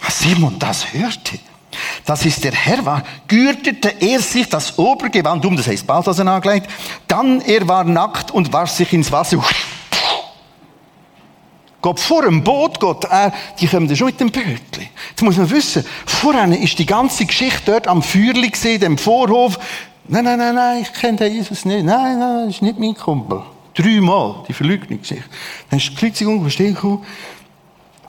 Als 0.00 0.18
Simon 0.18 0.58
das 0.58 0.92
hörte, 0.92 1.38
dass 2.04 2.24
es 2.24 2.40
der 2.40 2.52
Herr 2.52 2.84
war, 2.84 3.02
gürtete 3.28 3.94
er 4.00 4.20
sich 4.20 4.48
das 4.48 4.78
Obergewand 4.78 5.44
um, 5.44 5.56
das 5.56 5.66
heißt 5.66 5.86
Balthasar 5.86 6.26
angelegt, 6.26 6.68
dann 7.08 7.40
er 7.40 7.66
war 7.68 7.84
nackt 7.84 8.30
und 8.30 8.52
warf 8.52 8.70
sich 8.70 8.92
ins 8.92 9.10
Wasser. 9.10 9.42
Gott 11.82 11.98
vor 11.98 12.22
dem 12.22 12.44
Boot, 12.44 12.78
Gott, 12.78 13.04
äh, 13.10 13.30
die 13.60 13.66
kommen 13.66 13.94
schon 13.94 14.06
mit 14.06 14.20
dem 14.20 14.30
Bötli. 14.30 14.88
Jetzt 15.10 15.22
muss 15.22 15.36
man 15.36 15.50
wissen, 15.50 15.84
vorher 16.06 16.46
ist 16.56 16.78
die 16.78 16.86
ganze 16.86 17.26
Geschichte 17.26 17.72
dort 17.72 17.88
am 17.88 18.02
Feuerli 18.02 18.50
gesehen, 18.50 18.80
dem 18.80 18.96
Vorhof. 18.96 19.58
Nein, 20.06 20.24
nein, 20.24 20.38
nein, 20.38 20.54
nein, 20.54 20.82
ich 20.82 20.92
kenne 20.92 21.18
den 21.18 21.32
Jesus 21.32 21.64
nicht. 21.64 21.84
Nein, 21.84 22.20
nein, 22.20 22.46
das 22.46 22.54
ist 22.54 22.62
nicht 22.62 22.78
mein 22.78 22.94
Kumpel. 22.94 23.42
Dreimal, 23.74 24.44
die 24.46 24.52
Verleugnungsgeschichte. 24.52 25.28
Dann 25.70 25.78
ist 25.80 25.90
die 25.90 25.94
Kreuzigung 25.96 26.40
verstehen 26.40 26.74
gekommen. 26.74 27.04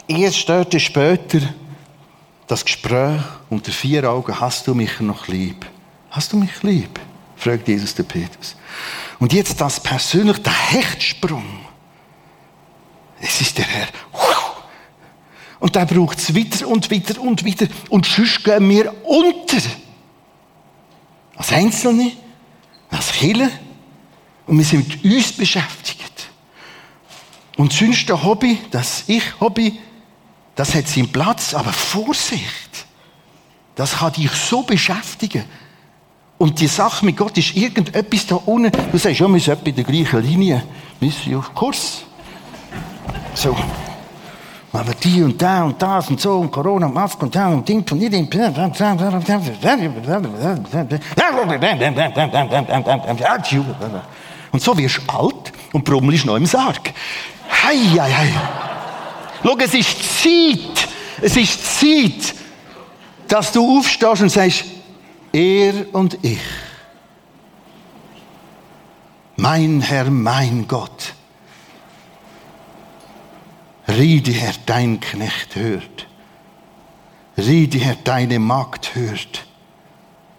Erst 0.08 0.38
störte 0.38 0.80
später 0.80 1.40
das 2.54 2.66
Gespräch 2.66 3.20
unter 3.50 3.72
vier 3.72 4.08
Augen, 4.08 4.40
hast 4.40 4.68
du 4.68 4.76
mich 4.76 5.00
noch 5.00 5.28
lieb? 5.28 5.66
Hast 6.12 6.34
du 6.34 6.38
mich 6.38 6.62
lieb? 6.62 7.00
fragt 7.36 7.68
Jesus 7.68 7.96
der 7.96 8.04
Petrus. 8.04 8.56
Und 9.20 9.34
jetzt 9.34 9.60
das 9.60 9.80
persönlich, 9.80 10.38
der 10.38 10.54
Hechtsprung. 10.54 11.44
Es 13.20 13.42
ist 13.42 13.58
der 13.58 13.66
Herr. 13.66 13.88
Und 15.60 15.76
da 15.76 15.84
braucht 15.84 16.20
es 16.20 16.36
wieder 16.36 16.68
und 16.68 16.92
wieder 16.92 17.20
und 17.20 17.44
wieder. 17.44 17.66
Und 17.90 18.06
sonst 18.06 18.44
gehen 18.44 18.70
wir 18.70 18.94
unter. 19.04 19.58
Als 21.36 21.52
Einzelne, 21.52 22.12
als 22.92 23.14
Kirche. 23.14 23.50
Und 24.46 24.60
wir 24.60 24.66
sind 24.66 24.88
mit 24.88 25.04
uns 25.04 25.32
beschäftigt. 25.32 26.30
Und 27.58 27.74
sonst 27.74 28.12
ein 28.12 28.24
Hobby, 28.24 28.60
das 28.70 29.06
Ich-Hobby, 29.08 29.80
das 30.56 30.76
hat 30.76 30.88
seinen 30.88 31.12
Platz, 31.12 31.54
aber 31.54 31.72
Vorsicht! 31.72 32.86
Das 33.76 33.98
kann 33.98 34.14
dich 34.14 34.32
so 34.32 34.62
beschäftigen. 34.62 35.46
Und 36.38 36.60
die 36.60 36.68
Sache 36.68 37.06
mit 37.06 37.18
Gott 37.18 37.38
ist 37.38 37.56
irgendetwas 37.56 38.28
da 38.28 38.36
unten. 38.36 38.72
Du 38.92 38.98
sagst, 38.98 39.20
ja, 39.20 39.28
wir 39.28 39.40
sind 39.40 39.68
in 39.68 39.76
der 39.76 39.84
gleichen 39.84 40.22
Linie. 40.22 40.64
Wir 41.00 41.12
sind 41.12 41.36
auf 41.36 41.54
Kurs. 41.54 42.04
So. 43.34 43.56
Aber 44.72 44.94
die 44.96 45.22
und 45.22 45.40
da 45.42 45.64
und 45.64 45.82
das 45.82 46.10
und 46.10 46.20
so 46.20 46.40
und 46.40 46.52
Corona 46.52 46.88
und 46.88 46.94
Maske 46.94 47.26
und 47.26 47.36
da 47.36 47.48
und 47.48 47.68
Ding 47.68 47.86
und 47.92 48.00
nicht 48.00 48.14
Und 54.52 54.62
so 54.62 54.78
wirst 54.78 54.98
du 54.98 55.02
alt 55.14 55.54
und 55.72 55.84
brummelst 55.84 56.26
noch 56.26 56.36
im 56.36 56.46
Sarg. 56.46 56.92
Hei, 57.50 57.78
hei, 57.78 58.12
hei. 58.12 58.73
Schau, 59.44 59.58
es 59.58 59.74
ist 59.74 60.24
Zeit. 60.24 60.88
Es 61.22 61.38
ist 61.38 61.80
Zeit, 61.80 62.36
dass 63.28 63.52
du 63.52 63.78
aufstehst 63.78 64.22
und 64.22 64.30
sagst, 64.30 64.66
er 65.32 65.94
und 65.94 66.18
ich. 66.22 66.40
Mein 69.36 69.82
Herr, 69.82 70.10
mein 70.10 70.68
Gott. 70.68 71.14
Riede, 73.88 74.32
Herr, 74.32 74.54
dein 74.66 75.00
Knecht 75.00 75.56
hört. 75.56 76.08
Riede, 77.38 77.80
Herr, 77.80 77.96
deine 77.96 78.40
Magd 78.40 78.96
hört. 78.96 79.46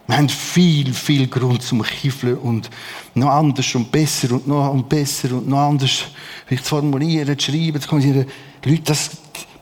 Wir 0.07 0.19
haben 0.19 0.29
viel, 0.29 0.93
viel 0.93 1.29
Grund 1.29 1.63
zum 1.63 1.83
Kiffeln 1.83 2.37
und 2.39 2.69
noch 3.15 3.31
anders 3.31 3.75
und 3.75 3.91
besser 3.91 4.33
und 4.33 4.47
noch 4.47 4.71
und 4.71 4.89
besser 4.89 5.33
und 5.33 5.49
noch 5.49 5.59
anders 5.59 6.05
zu 6.49 6.57
formulieren, 6.59 7.39
zu 7.39 7.51
schreiben, 7.51 7.81
zu 7.81 7.89
kommunizieren. 7.89 8.27
Leute, 8.65 8.83
das, 8.83 9.11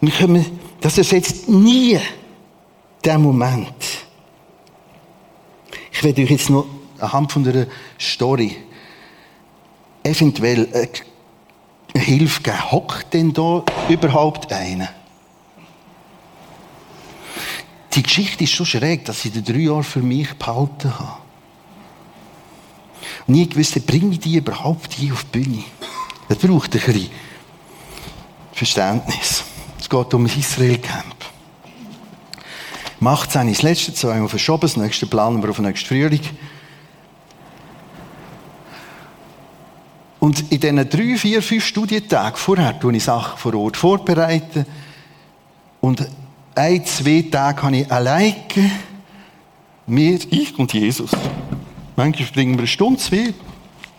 wir 0.00 0.12
können, 0.12 0.44
das 0.80 0.98
ersetzt 0.98 1.48
nie 1.48 1.98
den 3.04 3.22
Moment. 3.22 3.74
Ich 5.92 6.02
werde 6.02 6.22
euch 6.22 6.30
jetzt 6.30 6.50
noch 6.50 6.66
anhand 6.98 7.30
von 7.30 7.46
einer 7.46 7.66
Story 8.00 8.56
eventuell 10.02 10.68
eine 11.94 12.02
Hilfe 12.02 12.42
geben. 12.42 12.72
Hockt 12.72 13.14
denn 13.14 13.32
da 13.32 13.64
überhaupt 13.88 14.52
einer? 14.52 14.88
Die 17.94 18.02
Geschichte 18.02 18.44
ist 18.44 18.56
so 18.56 18.64
schräg, 18.64 19.04
dass 19.04 19.24
ich 19.24 19.32
die 19.32 19.42
drei 19.42 19.58
Jahre 19.58 19.82
für 19.82 20.00
mich 20.00 20.32
behalten 20.34 20.98
habe. 20.98 21.18
Und 23.26 23.34
nie 23.34 23.48
gewusst, 23.48 23.86
bringe 23.86 24.12
ich 24.12 24.20
die 24.20 24.36
überhaupt 24.36 24.94
hier 24.94 25.12
auf 25.12 25.24
die 25.24 25.40
Bühne? 25.40 25.64
Das 26.28 26.38
braucht 26.38 26.74
ein 26.74 26.80
bisschen 26.80 27.10
Verständnis. 28.52 29.44
Es 29.78 29.88
geht 29.88 30.14
um 30.14 30.24
ein 30.24 30.38
Israel-Camp. 30.38 31.16
Macht 33.00 33.28
es 33.28 33.34
das 33.34 33.62
letzte 33.62 33.92
zwei 33.92 34.18
Mal 34.18 34.28
verschoben, 34.28 34.62
das 34.62 34.76
nächste 34.76 35.06
planen 35.06 35.42
wir 35.42 35.50
auf 35.50 35.56
den 35.56 35.66
nächsten 35.66 35.88
Frühling. 35.88 36.20
Und 40.20 40.52
in 40.52 40.60
diesen 40.60 40.88
drei, 40.88 41.18
vier, 41.18 41.42
fünf 41.42 41.66
Studientagen 41.66 42.36
vorher 42.36 42.78
tue 42.78 42.96
ich 42.96 43.02
Sachen 43.02 43.36
vor 43.38 43.54
Ort 43.54 43.76
vorbereiten. 43.76 44.64
Und 45.80 46.06
ein, 46.54 46.84
zwei 46.84 47.24
Tage 47.30 47.62
habe 47.62 47.76
ich 47.76 47.92
alleine 47.92 48.36
mir, 49.86 50.18
ich 50.30 50.58
und 50.58 50.72
Jesus. 50.72 51.10
Manchmal 51.96 52.28
bringen 52.28 52.54
wir 52.54 52.60
eine 52.60 52.66
Stunde, 52.66 53.00
zwei, 53.00 53.34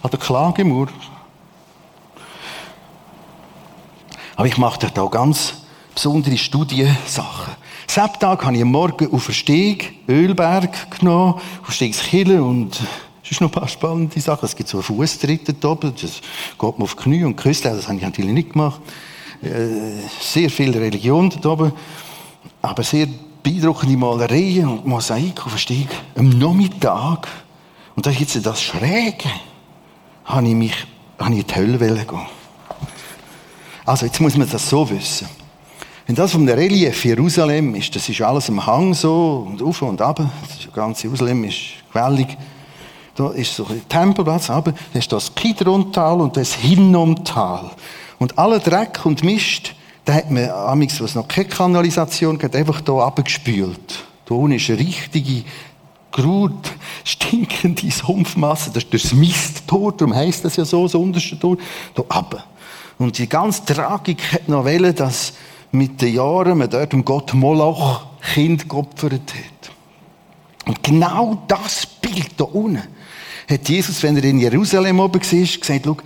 an 0.01 0.11
der 0.11 0.19
Klagemauer. 0.19 0.87
Aber 4.35 4.47
ich 4.47 4.57
mache 4.57 4.91
da 4.91 5.05
ganz 5.05 5.53
besondere 5.93 6.37
Studiensachen. 6.37 7.53
Samstag 7.87 8.43
habe 8.43 8.55
ich 8.55 8.63
am 8.63 8.71
Morgen 8.71 9.13
auf 9.13 9.27
der 9.27 9.33
Steg 9.33 9.93
Ölberg 10.09 10.99
genommen, 10.99 11.39
auf 11.61 11.71
Stegskille 11.71 12.41
und 12.43 12.81
es 13.23 13.31
ist 13.31 13.41
noch 13.41 13.49
ein 13.49 13.51
paar 13.51 13.67
spannende 13.67 14.19
Sachen. 14.19 14.45
Es 14.45 14.55
gibt 14.55 14.69
so 14.69 14.77
einen 14.77 14.83
Fußtritt 14.83 15.63
da 15.63 15.69
oben, 15.69 15.93
das 15.93 16.21
geht 16.21 16.59
man 16.59 16.81
auf 16.81 16.95
die 16.95 17.03
Knie 17.03 17.23
und 17.23 17.35
küsst, 17.35 17.65
das 17.65 17.87
habe 17.87 17.97
ich 17.97 18.01
natürlich 18.01 18.31
nicht 18.31 18.53
gemacht. 18.53 18.81
Äh, 19.43 20.07
sehr 20.19 20.49
viel 20.49 20.75
Religion 20.75 21.31
da 21.41 21.49
oben, 21.49 21.73
aber 22.63 22.81
sehr 22.81 23.07
beeindruckende 23.43 23.97
Malereien 23.97 24.67
und 24.67 24.87
Mosaik 24.87 25.45
auf 25.45 25.51
dem 25.51 25.57
Steg. 25.57 25.87
Am 26.15 26.29
Nachmittag, 26.29 27.27
und 27.95 28.05
da 28.05 28.09
ist 28.09 28.19
jetzt 28.21 28.45
das 28.45 28.63
Schräge, 28.63 29.29
habe 30.25 30.47
ich 30.47 30.55
mich, 30.55 30.73
habe 31.19 31.33
ich 31.33 31.41
in 31.41 31.47
die 31.47 31.55
Hölle 31.55 31.77
gehen. 31.77 32.21
Also, 33.85 34.05
jetzt 34.05 34.21
muss 34.21 34.37
man 34.37 34.49
das 34.49 34.69
so 34.69 34.89
wissen. 34.89 35.27
Wenn 36.07 36.15
das 36.15 36.31
vom 36.31 36.47
Relief 36.47 37.03
Jerusalem 37.03 37.75
ist, 37.75 37.93
das 37.95 38.07
ist 38.07 38.21
alles 38.21 38.49
am 38.49 38.65
Hang 38.65 38.93
so 38.93 39.45
und 39.47 39.61
auf 39.61 39.81
und 39.81 40.01
ab. 40.01 40.21
Das 40.47 40.73
ganze 40.73 41.07
Jerusalem 41.07 41.43
ist 41.43 41.57
gewellig. 41.91 42.37
Da 43.15 43.29
ist 43.31 43.55
so 43.55 43.65
ein 43.67 43.87
Tempelplatz, 43.89 44.49
aber 44.49 44.71
da 44.71 44.99
ist 44.99 45.11
das 45.11 45.35
Kidron-Tal 45.35 46.21
und 46.21 46.37
das 46.37 46.53
Hinnom-Tal. 46.55 47.71
Und 48.19 48.37
aller 48.37 48.59
Dreck 48.59 49.05
und 49.05 49.23
Mist, 49.23 49.75
da 50.05 50.13
hat 50.13 50.31
man, 50.31 50.49
amigs, 50.49 50.99
was 51.01 51.15
noch 51.15 51.27
keine 51.27 51.47
Kanalisation 51.47 52.37
gab, 52.37 52.55
einfach 52.55 52.81
hier 52.85 52.95
abgespült. 52.95 54.03
Da 54.25 54.35
unten 54.35 54.57
ist 54.57 54.69
eine 54.69 54.79
richtige, 54.79 55.43
grut, 56.11 56.71
stinkende 57.03 57.89
Sumpfmasse. 57.91 58.71
Das 58.71 58.83
ist 58.83 58.93
das 58.93 59.13
Misttor, 59.13 59.91
darum 59.93 60.15
heisst 60.15 60.45
das 60.45 60.55
ja 60.55 60.65
so, 60.65 60.83
das 60.83 60.95
unterste 60.95 61.39
Tor. 61.39 61.57
Da 61.95 62.03
runter. 62.03 62.43
Und 62.97 63.17
die 63.17 63.27
ganze 63.27 63.65
Tragik 63.65 64.21
hat 64.31 64.47
noch 64.47 64.65
wollen, 64.65 64.95
dass 64.95 65.33
mit 65.71 66.01
den 66.01 66.13
Jahren 66.15 66.57
man 66.57 66.69
dort 66.69 66.93
um 66.93 67.03
Gott 67.03 67.33
Moloch 67.33 68.05
Kind 68.33 68.69
geopfert 68.69 69.13
hat. 69.13 69.71
Und 70.65 70.81
genau 70.83 71.43
das 71.47 71.85
Bild 71.85 72.31
da 72.37 72.45
unten 72.45 72.83
hat 73.49 73.67
Jesus, 73.67 74.01
wenn 74.03 74.15
er 74.15 74.23
in 74.23 74.39
Jerusalem 74.39 74.99
oben 74.99 75.21
war, 75.21 75.59
gesagt, 75.59 75.85
schau, 75.85 75.97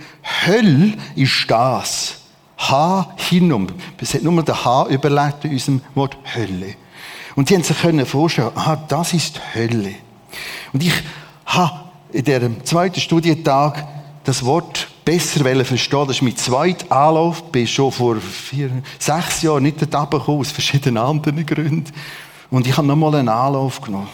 Hölle 0.46 0.94
ist 1.14 1.44
das. 1.48 2.17
H 2.58 3.14
hinum. 3.16 3.68
Es 4.00 4.14
hat 4.14 4.22
nur 4.22 4.42
der 4.42 4.64
H 4.64 4.86
überlebt 4.88 5.40
bei 5.42 5.50
unserem 5.50 5.80
Wort 5.94 6.16
Hölle. 6.34 6.74
Und 7.36 7.48
die 7.48 7.54
haben 7.54 7.62
sich 7.62 7.80
können 7.80 8.04
vorstellen, 8.04 8.50
aha, 8.54 8.76
das 8.88 9.14
ist 9.14 9.40
Hölle. 9.54 9.94
Und 10.72 10.82
ich 10.82 10.92
habe 11.46 11.88
in 12.12 12.24
diesem 12.24 12.64
zweiten 12.64 13.00
Studientag 13.00 13.86
das 14.24 14.44
Wort 14.44 14.88
besser 15.04 15.42
verstehen 15.64 16.06
Das 16.06 16.16
ist 16.16 16.22
mein 16.22 16.36
zweiter 16.36 16.94
Anlauf. 16.94 17.42
Ich 17.46 17.52
bin 17.52 17.66
schon 17.66 17.92
vor 17.92 18.16
vier, 18.16 18.70
sechs 18.98 19.42
Jahren 19.42 19.62
nicht 19.62 19.80
dort 19.80 20.10
gekommen, 20.10 20.40
aus 20.40 20.50
verschiedenen 20.50 20.98
anderen 20.98 21.46
Gründen. 21.46 21.92
Und 22.50 22.66
ich 22.66 22.76
habe 22.76 22.86
nochmal 22.86 23.14
einen 23.14 23.28
Anlauf 23.28 23.80
genommen. 23.80 24.08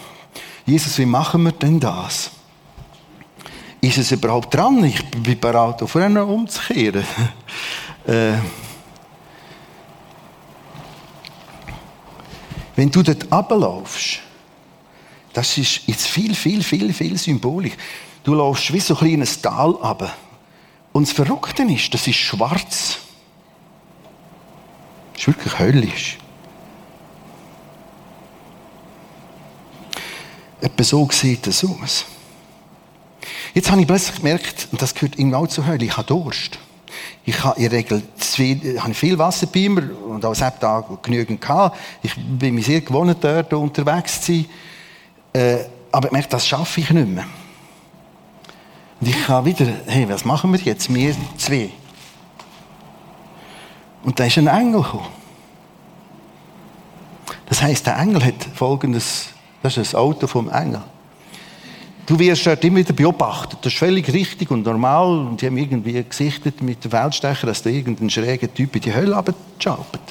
Jesus, 0.67 0.99
wie 0.99 1.07
machen 1.07 1.43
wir 1.43 1.53
denn 1.53 1.81
das? 1.81 2.31
Ist 3.81 3.99
es 3.99 4.13
überhaupt 4.13 4.55
dran? 4.55 4.83
Ich 4.85 5.05
bin 5.11 5.39
bereit, 5.39 5.83
auf 5.83 5.97
einen 5.97 6.19
umzukehren. 6.19 7.05
äh, 8.07 8.35
wenn 12.77 12.91
du 12.91 13.03
dort 13.03 13.31
runterlaufst, 13.31 14.21
das 15.33 15.59
ist 15.59 15.83
jetzt 15.87 16.07
viel, 16.07 16.35
viel, 16.35 16.63
viel, 16.63 16.93
viel 16.93 17.19
symbolisch. 17.19 17.73
Du 18.23 18.35
laufst 18.35 18.73
wie 18.73 18.81
so 18.81 18.95
ein 18.95 18.99
kleines 18.99 19.41
Tal 19.41 19.71
runter. 19.71 20.15
Und 20.93 21.09
das 21.09 21.15
Verrückte 21.15 21.65
ist, 21.65 21.93
das 21.93 22.07
ist 22.07 22.17
schwarz. 22.17 22.99
Das 25.13 25.23
ist 25.23 25.27
wirklich 25.27 25.59
höllisch. 25.59 26.19
Etwa 30.61 30.85
so 30.85 31.09
sieht 31.11 31.47
es 31.47 31.65
aus. 31.65 32.07
Jetzt 33.55 33.71
habe 33.71 33.81
ich 33.81 33.87
plötzlich 33.87 34.17
gemerkt, 34.17 34.69
und 34.73 34.81
das 34.81 34.95
gehört 34.95 35.19
irgendwie 35.19 35.37
auch 35.37 35.47
zur 35.47 35.67
Hölle, 35.67 35.85
ich 35.85 35.97
habe 35.97 36.07
Durst. 36.07 36.59
Ich 37.27 37.43
habe 37.43 37.57
in 37.57 37.71
der 37.71 37.79
Regel 37.79 38.03
zwei, 38.19 38.61
habe 38.79 38.95
viel 38.95 39.19
Wasser 39.19 39.47
bei 39.47 39.69
mir 39.69 39.91
und 40.07 40.25
auch 40.25 40.35
sieben 40.35 40.61
Tage 40.61 40.99
genügend 41.01 41.41
gehabt. 41.41 41.79
Ich 42.03 42.15
bin 42.15 42.55
mir 42.55 42.63
sehr 42.63 42.83
gewohnt, 42.83 43.17
dort 43.23 43.53
unterwegs 43.55 44.21
zu 44.21 44.33
sein. 44.33 44.47
Äh, 45.33 45.65
aber 45.91 46.09
ich 46.09 46.13
merke, 46.13 46.29
das 46.29 46.47
schaffe 46.47 46.81
ich 46.81 46.91
nicht 46.91 47.09
mehr. 47.09 47.25
Und 49.01 49.09
ich 49.09 49.29
habe 49.29 49.47
wieder, 49.47 49.67
hey, 49.87 50.09
was 50.09 50.25
machen 50.25 50.53
wir 50.53 50.61
jetzt? 50.61 50.93
Wir 50.93 51.15
zwei. 51.37 51.71
Und 54.03 54.21
da 54.21 54.25
ist 54.25 54.37
ein 54.37 54.47
Engel 54.47 54.83
gekommen. 54.83 55.07
Das 57.47 57.63
heißt, 57.63 57.87
der 57.87 57.97
Engel 57.99 58.25
hat 58.25 58.47
folgendes, 58.55 59.29
das 59.63 59.77
ist 59.77 59.93
das 59.93 59.95
Auto 59.95 60.27
vom 60.27 60.51
Engel. 60.51 60.83
Du 62.07 62.19
wirst 62.19 62.47
dort 62.47 62.63
immer 62.65 62.79
wieder 62.79 62.93
beobachtet. 62.93 63.61
Das 63.63 63.73
ist 63.73 63.79
völlig 63.79 64.13
richtig 64.13 64.51
und 64.51 64.67
normal. 64.67 65.27
Und 65.27 65.41
die 65.41 65.47
haben 65.47 65.57
irgendwie 65.57 66.03
gesichtet 66.03 66.63
mit 66.63 66.85
dem 66.85 66.91
Feldstecher, 66.91 67.47
dass 67.47 67.63
da 67.63 67.71
irgendein 67.71 68.11
schräger 68.11 68.53
Typ 68.53 68.77
in 68.77 68.83
die 68.83 68.95
Hölle 68.95 69.17
abschaltet. 69.17 70.03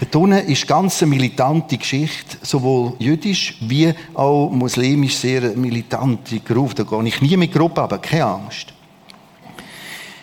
Dort 0.00 0.16
unten 0.16 0.46
ist 0.46 0.66
ganz 0.66 1.02
eine 1.02 1.10
militante 1.10 1.76
Geschichte, 1.76 2.36
sowohl 2.42 2.92
jüdisch 2.98 3.56
wie 3.60 3.92
auch 4.14 4.50
muslimisch 4.50 5.16
sehr 5.16 5.56
militante 5.56 6.40
Gruppe. 6.40 6.74
Da 6.74 6.82
gehe 6.84 7.08
ich 7.08 7.20
nie 7.20 7.36
mit 7.36 7.52
Gruppe, 7.52 7.82
aber 7.82 7.98
keine 7.98 8.26
Angst. 8.26 8.72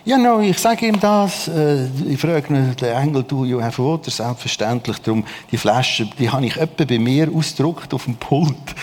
Ja, 0.06 0.20
no, 0.20 0.40
ich 0.40 0.60
sage 0.60 0.86
ihm 0.86 1.00
das. 1.00 1.48
Äh, 1.48 1.88
ich 2.08 2.20
frage 2.20 2.76
den 2.80 2.90
Engel, 2.90 3.24
du, 3.24 3.44
you 3.44 3.60
have 3.60 3.84
water, 3.84 4.12
selbstverständlich. 4.12 5.00
Darum, 5.00 5.26
die 5.52 5.58
Flasche, 5.58 6.08
die 6.20 6.30
habe 6.30 6.46
ich 6.46 6.58
etwa 6.58 6.86
bei 6.86 7.00
mir 7.00 7.28
ausgedruckt 7.34 7.92
auf 7.92 8.06
dem 8.06 8.16
Pult. 8.16 8.76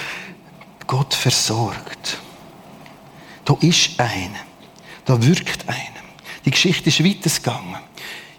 Gott 0.92 1.14
versorgt. 1.14 2.18
Da 3.46 3.56
ist 3.62 3.98
einer. 3.98 4.40
Da 5.06 5.22
wirkt 5.26 5.66
einer. 5.66 6.02
Die 6.44 6.50
Geschichte 6.50 6.90
ist 6.90 7.02
weitergegangen. 7.02 7.76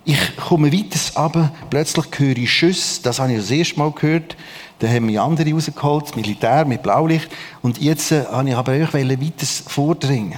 Ich 0.06 0.36
komme 0.36 0.72
weiter 0.72 1.00
runter, 1.20 1.52
plötzlich 1.72 2.06
höre 2.16 2.38
ich 2.38 2.54
Schüsse, 2.54 3.02
das 3.02 3.18
habe 3.18 3.32
ich 3.32 3.40
das 3.40 3.50
erste 3.50 3.80
Mal 3.80 3.92
gehört. 3.92 4.38
Da 4.78 4.88
haben 4.88 5.08
mich 5.08 5.20
andere 5.20 5.52
rausgeholt, 5.52 6.16
Militär 6.16 6.66
mit 6.66 6.84
Blaulicht. 6.84 7.28
Und 7.64 7.80
jetzt 7.82 8.12
äh, 8.12 8.24
habe 8.26 8.50
ich 8.50 8.56
aber 8.56 8.74
euch 8.74 8.94
weiter 8.94 9.48
vordringen. 9.66 10.38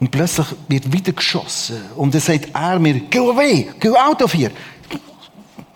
Und 0.00 0.10
plötzlich 0.10 0.48
wird 0.66 0.92
wieder 0.92 1.12
geschossen. 1.12 1.80
Und 1.94 2.12
dann 2.12 2.22
sagt 2.22 2.48
er 2.54 2.80
mir, 2.80 3.02
go 3.02 3.30
away, 3.30 3.68
go 3.78 3.94
out 3.94 4.20
of 4.20 4.34
here. 4.34 4.50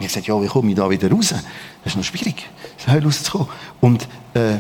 Ich 0.01 0.11
sage, 0.11 0.27
ja, 0.27 0.43
wie 0.43 0.49
komme 0.49 0.71
ich 0.71 0.77
da 0.77 0.91
wieder 0.91 1.09
raus? 1.09 1.29
Das 1.29 1.93
ist 1.93 1.97
noch 1.97 2.03
schwierig, 2.03 2.45
rauszukommen. 2.89 3.49
Und 3.81 4.09
äh, 4.35 4.59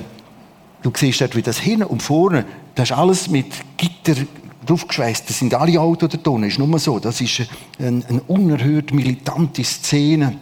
du 0.82 0.92
siehst 0.94 1.20
dort, 1.20 1.36
wie 1.36 1.42
das 1.42 1.58
hinten 1.58 1.84
und 1.84 2.02
vorne, 2.02 2.44
das 2.74 2.90
ist 2.90 2.96
alles 2.96 3.28
mit 3.28 3.46
Gitter 3.76 4.14
draufgeschweißt. 4.66 5.28
Das 5.28 5.38
sind 5.38 5.54
alle 5.54 5.80
Autos 5.80 6.10
da 6.10 6.18
drin. 6.18 6.44
Ist 6.44 6.58
nur 6.58 6.78
so. 6.78 6.98
Das 6.98 7.20
ist 7.20 7.42
eine, 7.78 8.04
eine 8.06 8.20
unerhört 8.26 8.92
militante 8.92 9.64
Szene. 9.64 10.38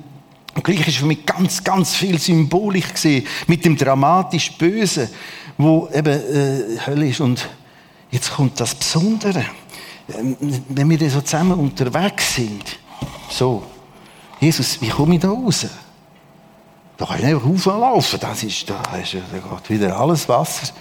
Und 0.55 0.65
gleich 0.65 0.87
ist 0.89 0.97
für 0.99 1.07
mich 1.07 1.25
ganz, 1.25 1.63
ganz 1.63 1.95
viel 1.95 2.19
Symbolik 2.19 2.95
gesehen 2.95 3.27
mit 3.47 3.65
dem 3.65 3.77
dramatisch 3.77 4.53
Bösen, 4.53 5.09
wo 5.57 5.89
eben 5.95 6.07
äh, 6.09 6.79
Hölle 6.87 7.09
ist. 7.09 7.21
Und 7.21 7.49
jetzt 8.11 8.33
kommt 8.33 8.59
das 8.59 8.75
Besondere. 8.75 9.45
Ähm, 10.19 10.37
wenn 10.69 10.91
wir 10.91 11.11
so 11.11 11.21
zusammen 11.21 11.59
unterwegs 11.59 12.35
sind, 12.35 12.79
so, 13.31 13.63
Jesus, 14.41 14.81
wie 14.81 14.89
komme 14.89 15.17
ich 15.17 15.21
da 15.21 15.29
raus? 15.29 15.67
Da 16.99 17.07
kann 17.07 17.19
ich 17.19 17.25
nicht 17.25 17.45
rauflaufen. 17.45 18.21
Das 18.21 18.43
ist, 18.43 18.69
da, 18.69 18.83
ist, 19.01 19.15
da 19.15 19.39
geht 19.39 19.71
wieder 19.71 19.99
alles 19.99 20.29
Wasser. 20.29 20.73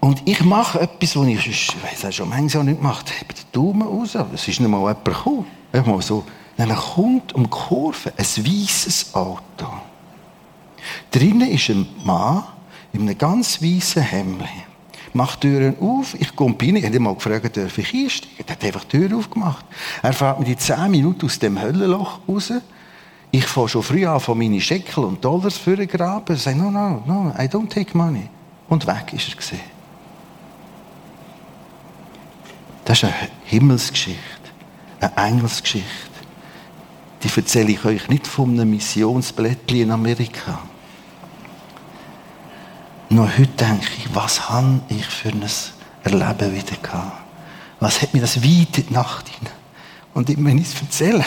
Und 0.00 0.22
ich 0.26 0.42
mache 0.42 0.80
etwas, 0.80 1.14
was 1.14 1.26
ich, 1.26 1.46
ich 1.46 1.76
weiß 1.82 2.14
schon 2.14 2.30
manchmal 2.30 2.64
nicht 2.64 2.78
gemacht 2.78 3.12
habe. 3.14 3.34
den 3.34 3.44
Daumen 3.52 3.82
raus. 3.82 4.16
Es 4.34 4.48
ist 4.48 4.58
nicht 4.58 4.68
mal 4.68 4.78
jemand 4.78 5.04
gekommen. 5.04 5.46
Mal 5.72 6.02
so. 6.02 6.24
Dann 6.56 6.74
kommt 6.74 7.34
um 7.34 7.44
die 7.44 7.50
Kurve 7.50 8.12
ein 8.16 8.24
weißes 8.24 9.14
Auto. 9.14 9.66
Drinnen 11.10 11.50
ist 11.50 11.68
ein 11.68 11.86
Mann 12.02 12.44
in 12.94 13.02
einem 13.02 13.18
ganz 13.18 13.62
weißen 13.62 14.02
Hemd. 14.02 14.42
Macht 15.12 15.42
die 15.42 15.48
Türen 15.48 15.76
auf, 15.80 16.14
ich 16.18 16.34
komme 16.34 16.56
rein. 16.60 16.76
Ich 16.76 16.84
habe 16.84 17.00
mal 17.00 17.14
gefragt, 17.14 17.56
darf 17.56 17.76
ich 17.76 17.92
einsteigen? 17.92 18.36
Er 18.46 18.52
hat 18.52 18.64
einfach 18.64 18.84
die 18.84 18.98
Tür 18.98 19.18
aufgemacht. 19.18 19.64
Er 20.02 20.12
fährt 20.12 20.38
mir 20.38 20.46
die 20.46 20.56
10 20.56 20.90
Minuten 20.90 21.26
aus 21.26 21.38
dem 21.38 21.60
Höllenloch 21.60 22.20
raus. 22.26 22.52
Ich 23.32 23.46
fange 23.46 23.68
schon 23.68 23.82
früh 23.82 24.06
an, 24.06 24.18
von 24.18 24.36
meine 24.36 24.60
Scheckel 24.60 25.04
und 25.04 25.24
Dollars 25.24 25.56
für 25.56 25.86
graben. 25.86 26.34
Ich 26.34 26.42
sage, 26.42 26.56
no, 26.56 26.70
no, 26.70 27.02
no, 27.06 27.32
I 27.38 27.46
don't 27.46 27.68
take 27.68 27.96
money. 27.96 28.28
Und 28.68 28.86
weg 28.86 29.12
ist 29.12 29.28
er 29.28 29.36
gesehen. 29.36 29.60
Das 32.84 32.98
ist 32.98 33.04
eine 33.04 33.14
Himmelsgeschichte, 33.44 34.20
eine 35.00 35.16
Engelsgeschichte. 35.16 35.88
Die 37.22 37.28
erzähle 37.36 37.72
ich 37.72 37.84
euch 37.84 38.08
nicht 38.08 38.26
von 38.26 38.50
einem 38.50 38.70
Missionsblättchen 38.70 39.82
in 39.82 39.90
Amerika. 39.90 40.60
Nur 43.10 43.28
heute 43.28 43.46
denke 43.46 43.86
ich, 43.98 44.14
was 44.14 44.48
habe 44.48 44.80
ich 44.88 45.06
für 45.06 45.28
ein 45.28 45.44
Erleben 46.02 46.54
wieder 46.54 46.76
gehabt? 46.82 47.12
Was 47.78 48.02
hat 48.02 48.14
mir 48.14 48.20
das 48.20 48.42
weit 48.42 48.78
in 48.78 48.86
die 48.86 48.92
Nacht 48.92 49.28
hinein? 49.28 49.59
Und 50.14 50.28
ich 50.28 50.42
will 50.42 50.60
es 50.60 50.80
erzählen. 50.80 51.24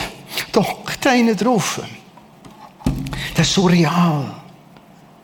Da 0.52 0.60
hockt 0.60 1.06
einer 1.06 1.34
drauf. 1.34 1.80
Das 3.34 3.46
ist 3.48 3.54
so 3.54 3.66
real. 3.66 4.34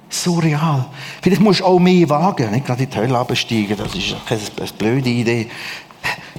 So 0.09 0.35
real. 0.35 0.87
Vielleicht 1.23 1.41
musst 1.41 1.61
du 1.61 1.65
auch 1.65 1.79
mehr 1.79 2.09
wagen, 2.09 2.51
nicht 2.51 2.67
gerade 2.67 2.83
in 2.83 2.91
die 2.91 2.97
Hölle 2.97 3.19
absteigen. 3.19 3.77
Das 3.77 3.95
ist 3.95 4.61
eine 4.61 4.73
blöde 4.79 5.09
Idee 5.09 5.49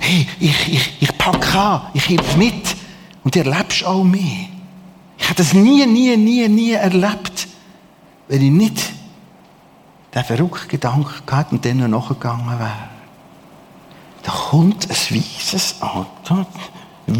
hey, 0.01 0.27
ich, 0.39 0.73
ich, 0.73 1.01
ich 1.01 1.17
packe 1.17 1.57
an, 1.57 1.81
ich 1.93 2.09
helfe 2.09 2.37
mit. 2.37 2.75
Und 3.23 3.35
du 3.35 3.39
erlebst 3.39 3.85
auch 3.85 4.03
mehr. 4.03 4.47
Ich 5.17 5.25
habe 5.25 5.35
das 5.35 5.53
nie, 5.53 5.85
nie, 5.85 6.17
nie, 6.17 6.47
nie 6.47 6.71
erlebt, 6.71 7.47
wenn 8.27 8.41
ich 8.41 8.51
nicht 8.51 8.93
den 10.13 10.23
verrückten 10.23 10.67
Gedanken 10.67 11.25
gehabt 11.25 11.51
und 11.51 11.63
dann 11.63 11.77
noch 11.77 12.09
nachgegangen 12.09 12.59
wäre. 12.59 12.89
Da 14.23 14.31
kommt 14.31 14.89
ein 14.89 14.95
weißes 14.95 15.81
Auto, 15.81 16.45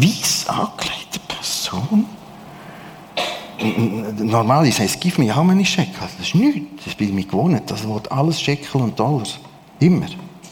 weiss 0.00 0.46
angelegte 0.46 1.18
Person. 1.28 2.06
Normalerweise 4.18 4.82
heißt 4.82 5.00
Give 5.00 5.20
me 5.20 5.34
how 5.34 5.44
many 5.44 5.64
Shekel? 5.64 5.94
Das 6.00 6.26
ist 6.26 6.34
nichts. 6.34 6.84
Das 6.84 6.94
bin 6.94 7.08
ich 7.08 7.14
mir 7.14 7.24
gewohnt. 7.24 7.70
Das 7.70 7.86
wird 7.86 8.10
alles 8.10 8.40
Shekel 8.40 8.80
und 8.80 8.98
Dollars. 8.98 9.38
Immer. 9.78 10.06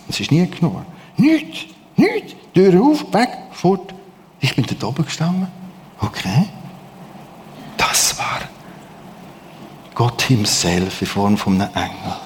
Das 0.06 0.20
ist 0.20 0.30
nie 0.30 0.46
genug. 0.46 0.82
Nichts. 1.16 1.66
Nichts. 1.96 2.34
Tür 2.54 2.82
auf, 2.82 3.12
weg, 3.12 3.30
fort. 3.52 3.94
Ich 4.40 4.54
bin 4.54 4.64
dort 4.66 4.82
oben 4.84 5.04
gestanden. 5.04 5.48
Okay. 6.00 6.46
Das 7.76 8.18
war 8.18 8.40
Gott 9.94 10.22
himself 10.22 11.00
in 11.02 11.06
Form 11.06 11.36
von 11.36 11.60
einem 11.60 11.74
Engel. 11.74 12.16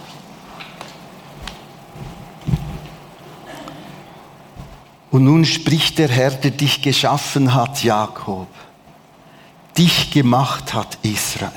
Und 5.14 5.22
nun 5.22 5.44
spricht 5.44 5.98
der 5.98 6.08
Herr, 6.08 6.32
der 6.32 6.50
dich 6.50 6.82
geschaffen 6.82 7.54
hat, 7.54 7.84
Jakob. 7.84 8.48
Dich 9.78 10.10
gemacht 10.10 10.74
hat, 10.74 10.98
Israel. 11.02 11.52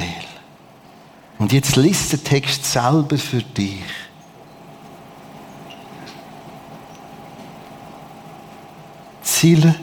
Und 1.39 1.51
jetzt 1.53 1.76
liest 1.76 2.12
der 2.12 2.24
Text 2.24 2.66
selber 2.72 3.18
für 3.18 3.41
dich. 3.41 3.82
Ziele 9.24 9.74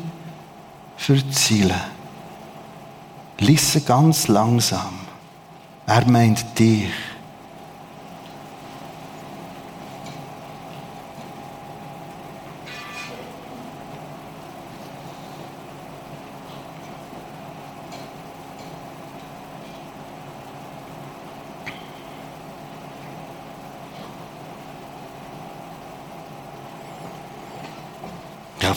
für 0.96 1.28
Ziele. 1.30 1.80
Lisse 3.40 3.80
ganz 3.80 4.28
langsam. 4.28 5.00
Er 5.84 6.08
meint 6.08 6.56
dich. 6.60 6.92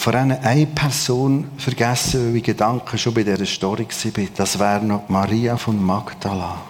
Habe 0.07 0.17
vorhin 0.19 0.31
eine 0.43 0.65
Person 0.67 1.51
vergessen, 1.57 2.29
weil 2.29 2.37
ich 2.37 2.43
Gedanken 2.43 2.97
schon 2.97 3.13
bei 3.13 3.23
dieser 3.23 3.45
Story 3.45 3.85
war. 3.87 4.25
Das 4.35 4.57
wäre 4.57 4.83
noch 4.83 5.09
Maria 5.09 5.57
von 5.57 5.83
Magdala. 5.83 6.61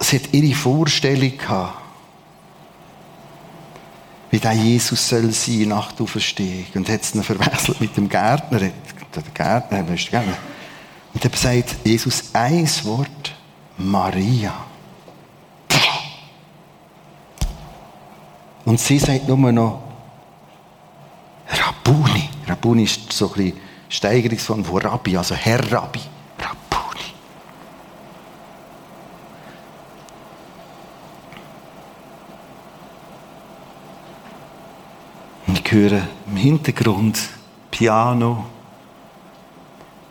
Sie 0.00 0.16
hat 0.16 0.32
ihre 0.32 0.54
Vorstellung 0.54 1.36
gehabt, 1.36 1.82
wie 4.30 4.38
der 4.38 4.52
Jesus 4.52 5.08
soll 5.08 5.30
sein 5.32 5.68
nach 5.68 5.92
der 5.92 6.04
Auferstehung. 6.04 6.66
Und 6.74 6.88
hat 6.88 7.02
es 7.02 7.14
noch 7.14 7.24
verwechselt 7.24 7.80
mit 7.80 7.96
dem 7.96 8.08
Gärtner. 8.08 8.58
Der 8.60 8.72
Gärtner, 9.34 9.88
weißt 9.88 10.12
du, 10.12 10.16
Und 11.14 11.24
er 11.24 11.36
sagt 11.36 11.76
Jesus 11.84 12.30
ein 12.32 12.68
Wort, 12.84 13.34
Maria. 13.78 14.54
Und 18.64 18.80
sie 18.80 18.98
sagt 18.98 19.28
nur 19.28 19.52
noch, 19.52 19.85
Rabbuni. 21.86 22.28
Rabbuni 22.48 22.82
ist 22.82 23.12
so 23.12 23.28
ein 23.28 23.34
bisschen 23.34 23.60
Steigerungsform 23.88 24.64
von 24.64 24.82
Rabbi, 24.82 25.16
also 25.16 25.36
Herr 25.36 25.60
Rabbi. 25.70 26.00
Rabbuni. 26.36 27.04
Und 35.46 35.60
ich 35.60 35.72
höre 35.72 36.08
im 36.26 36.36
Hintergrund 36.36 37.20
Piano. 37.70 38.46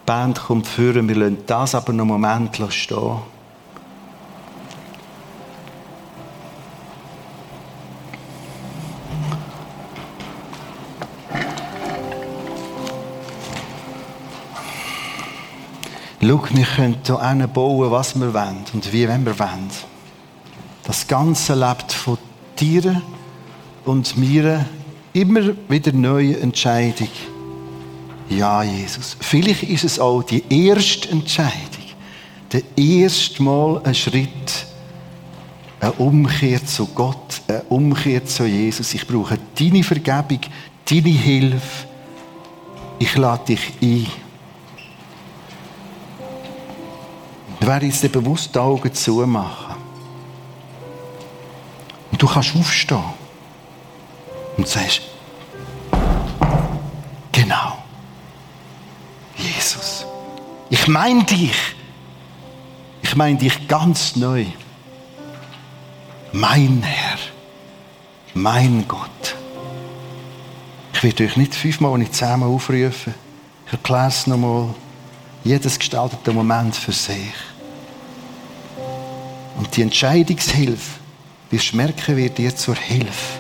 Die 0.02 0.06
Band 0.06 0.40
kommt 0.40 0.68
führen, 0.68 1.10
wir 1.10 1.16
lassen 1.16 1.44
das 1.46 1.76
aber 1.76 1.92
noch 1.92 2.04
einen 2.04 2.22
Moment 2.22 2.58
stehen. 2.70 3.35
Schau, 16.28 16.42
wir 16.54 16.66
können 16.66 16.98
hier 17.06 17.48
bauen, 17.48 17.92
was 17.92 18.20
wir 18.20 18.34
wollen 18.34 18.66
und 18.74 18.92
wie 18.92 19.08
wir 19.08 19.40
wollen. 19.40 19.70
Das 20.84 21.06
Ganze 21.06 21.54
lebt 21.54 21.92
von 21.92 22.18
Tieren 22.56 23.04
und 23.86 24.18
mir 24.18 24.66
immer 25.14 25.42
wieder 25.70 25.92
neue 25.92 26.40
Entscheidung. 26.40 27.10
Ja, 28.30 28.64
Jesus. 28.64 29.16
Vielleicht 29.20 29.64
ist 29.64 29.84
es 29.84 30.00
auch 30.00 30.24
die 30.24 30.44
erste 30.50 31.10
Entscheidung. 31.10 31.86
Der 32.52 32.64
erste 32.76 33.44
Mal 33.44 33.82
ein 33.84 33.94
Schritt. 33.94 34.66
Eine 35.80 35.92
Umkehr 35.94 36.66
zu 36.66 36.88
Gott. 36.88 37.42
Eine 37.48 37.62
Umkehr 37.70 38.26
zu 38.26 38.46
Jesus. 38.46 38.96
Ich 38.96 39.06
brauche 39.06 39.38
deine 39.60 39.84
Vergebung, 39.84 40.40
deine 40.90 41.10
Hilfe. 41.10 41.88
Ich 42.98 43.16
lade 43.16 43.46
dich 43.46 43.74
ein. 43.80 44.25
Ich 47.66 47.72
werde 47.72 47.88
jetzt 47.88 48.12
bewusst 48.12 48.54
die 48.54 48.60
Augen 48.60 48.94
zumachen. 48.94 49.76
Und 52.12 52.22
du 52.22 52.28
kannst 52.28 52.56
aufstehen. 52.56 53.04
Und 54.56 54.68
sagst, 54.68 55.02
genau. 57.32 57.80
Jesus. 59.36 60.06
Ich 60.70 60.88
meine 60.88 61.24
dich. 61.24 61.56
Ich 63.02 63.16
meine 63.16 63.40
dich 63.40 63.68
ganz 63.68 64.16
neu. 64.16 64.46
Mein 66.34 66.84
Herr. 66.84 67.18
Mein 68.36 68.88
Gott. 68.88 69.36
Ich 70.94 71.02
werde 71.02 71.24
euch 71.24 71.36
nicht 71.36 71.56
fünfmal 71.56 71.98
nicht 71.98 72.14
zehnmal 72.14 72.48
aufrufen. 72.48 73.16
Ich 73.66 73.74
erkläre 73.74 74.10
es 74.10 74.28
nochmal. 74.28 74.68
Jedes 75.44 75.80
gestaltete 75.80 76.32
Moment 76.32 76.76
für 76.76 76.92
sich. 76.92 77.34
Und 79.58 79.76
die 79.76 79.82
Entscheidungshilfe, 79.82 81.00
wirst 81.50 81.72
du 81.72 81.78
merken, 81.78 82.18
wird 82.18 82.38
dir 82.38 82.56
zur 82.56 82.76
Hilfe. 82.76 83.40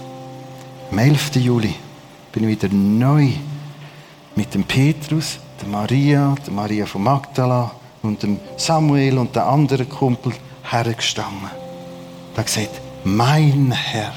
Am 0.91 0.97
11. 0.97 1.35
Juli 1.35 1.73
bin 2.31 2.43
ich 2.43 2.61
wieder 2.61 2.73
neu 2.73 3.29
mit 4.35 4.53
dem 4.53 4.63
Petrus, 4.63 5.39
der 5.61 5.67
Maria, 5.67 6.35
der 6.45 6.53
Maria 6.53 6.85
von 6.85 7.03
Magdala 7.03 7.71
und 8.01 8.21
dem 8.23 8.39
Samuel 8.57 9.17
und 9.17 9.35
der 9.35 9.47
anderen 9.47 9.89
Kumpel 9.89 10.33
hergestanden. 10.63 11.49
Da 12.35 12.41
gesagt, 12.43 12.81
mein 13.03 13.71
Herr, 13.71 14.13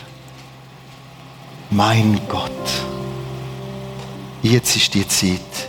mein 1.71 2.21
Gott. 2.29 2.51
Jetzt 4.43 4.77
ist 4.77 4.95
die 4.95 5.07
Zeit. 5.07 5.69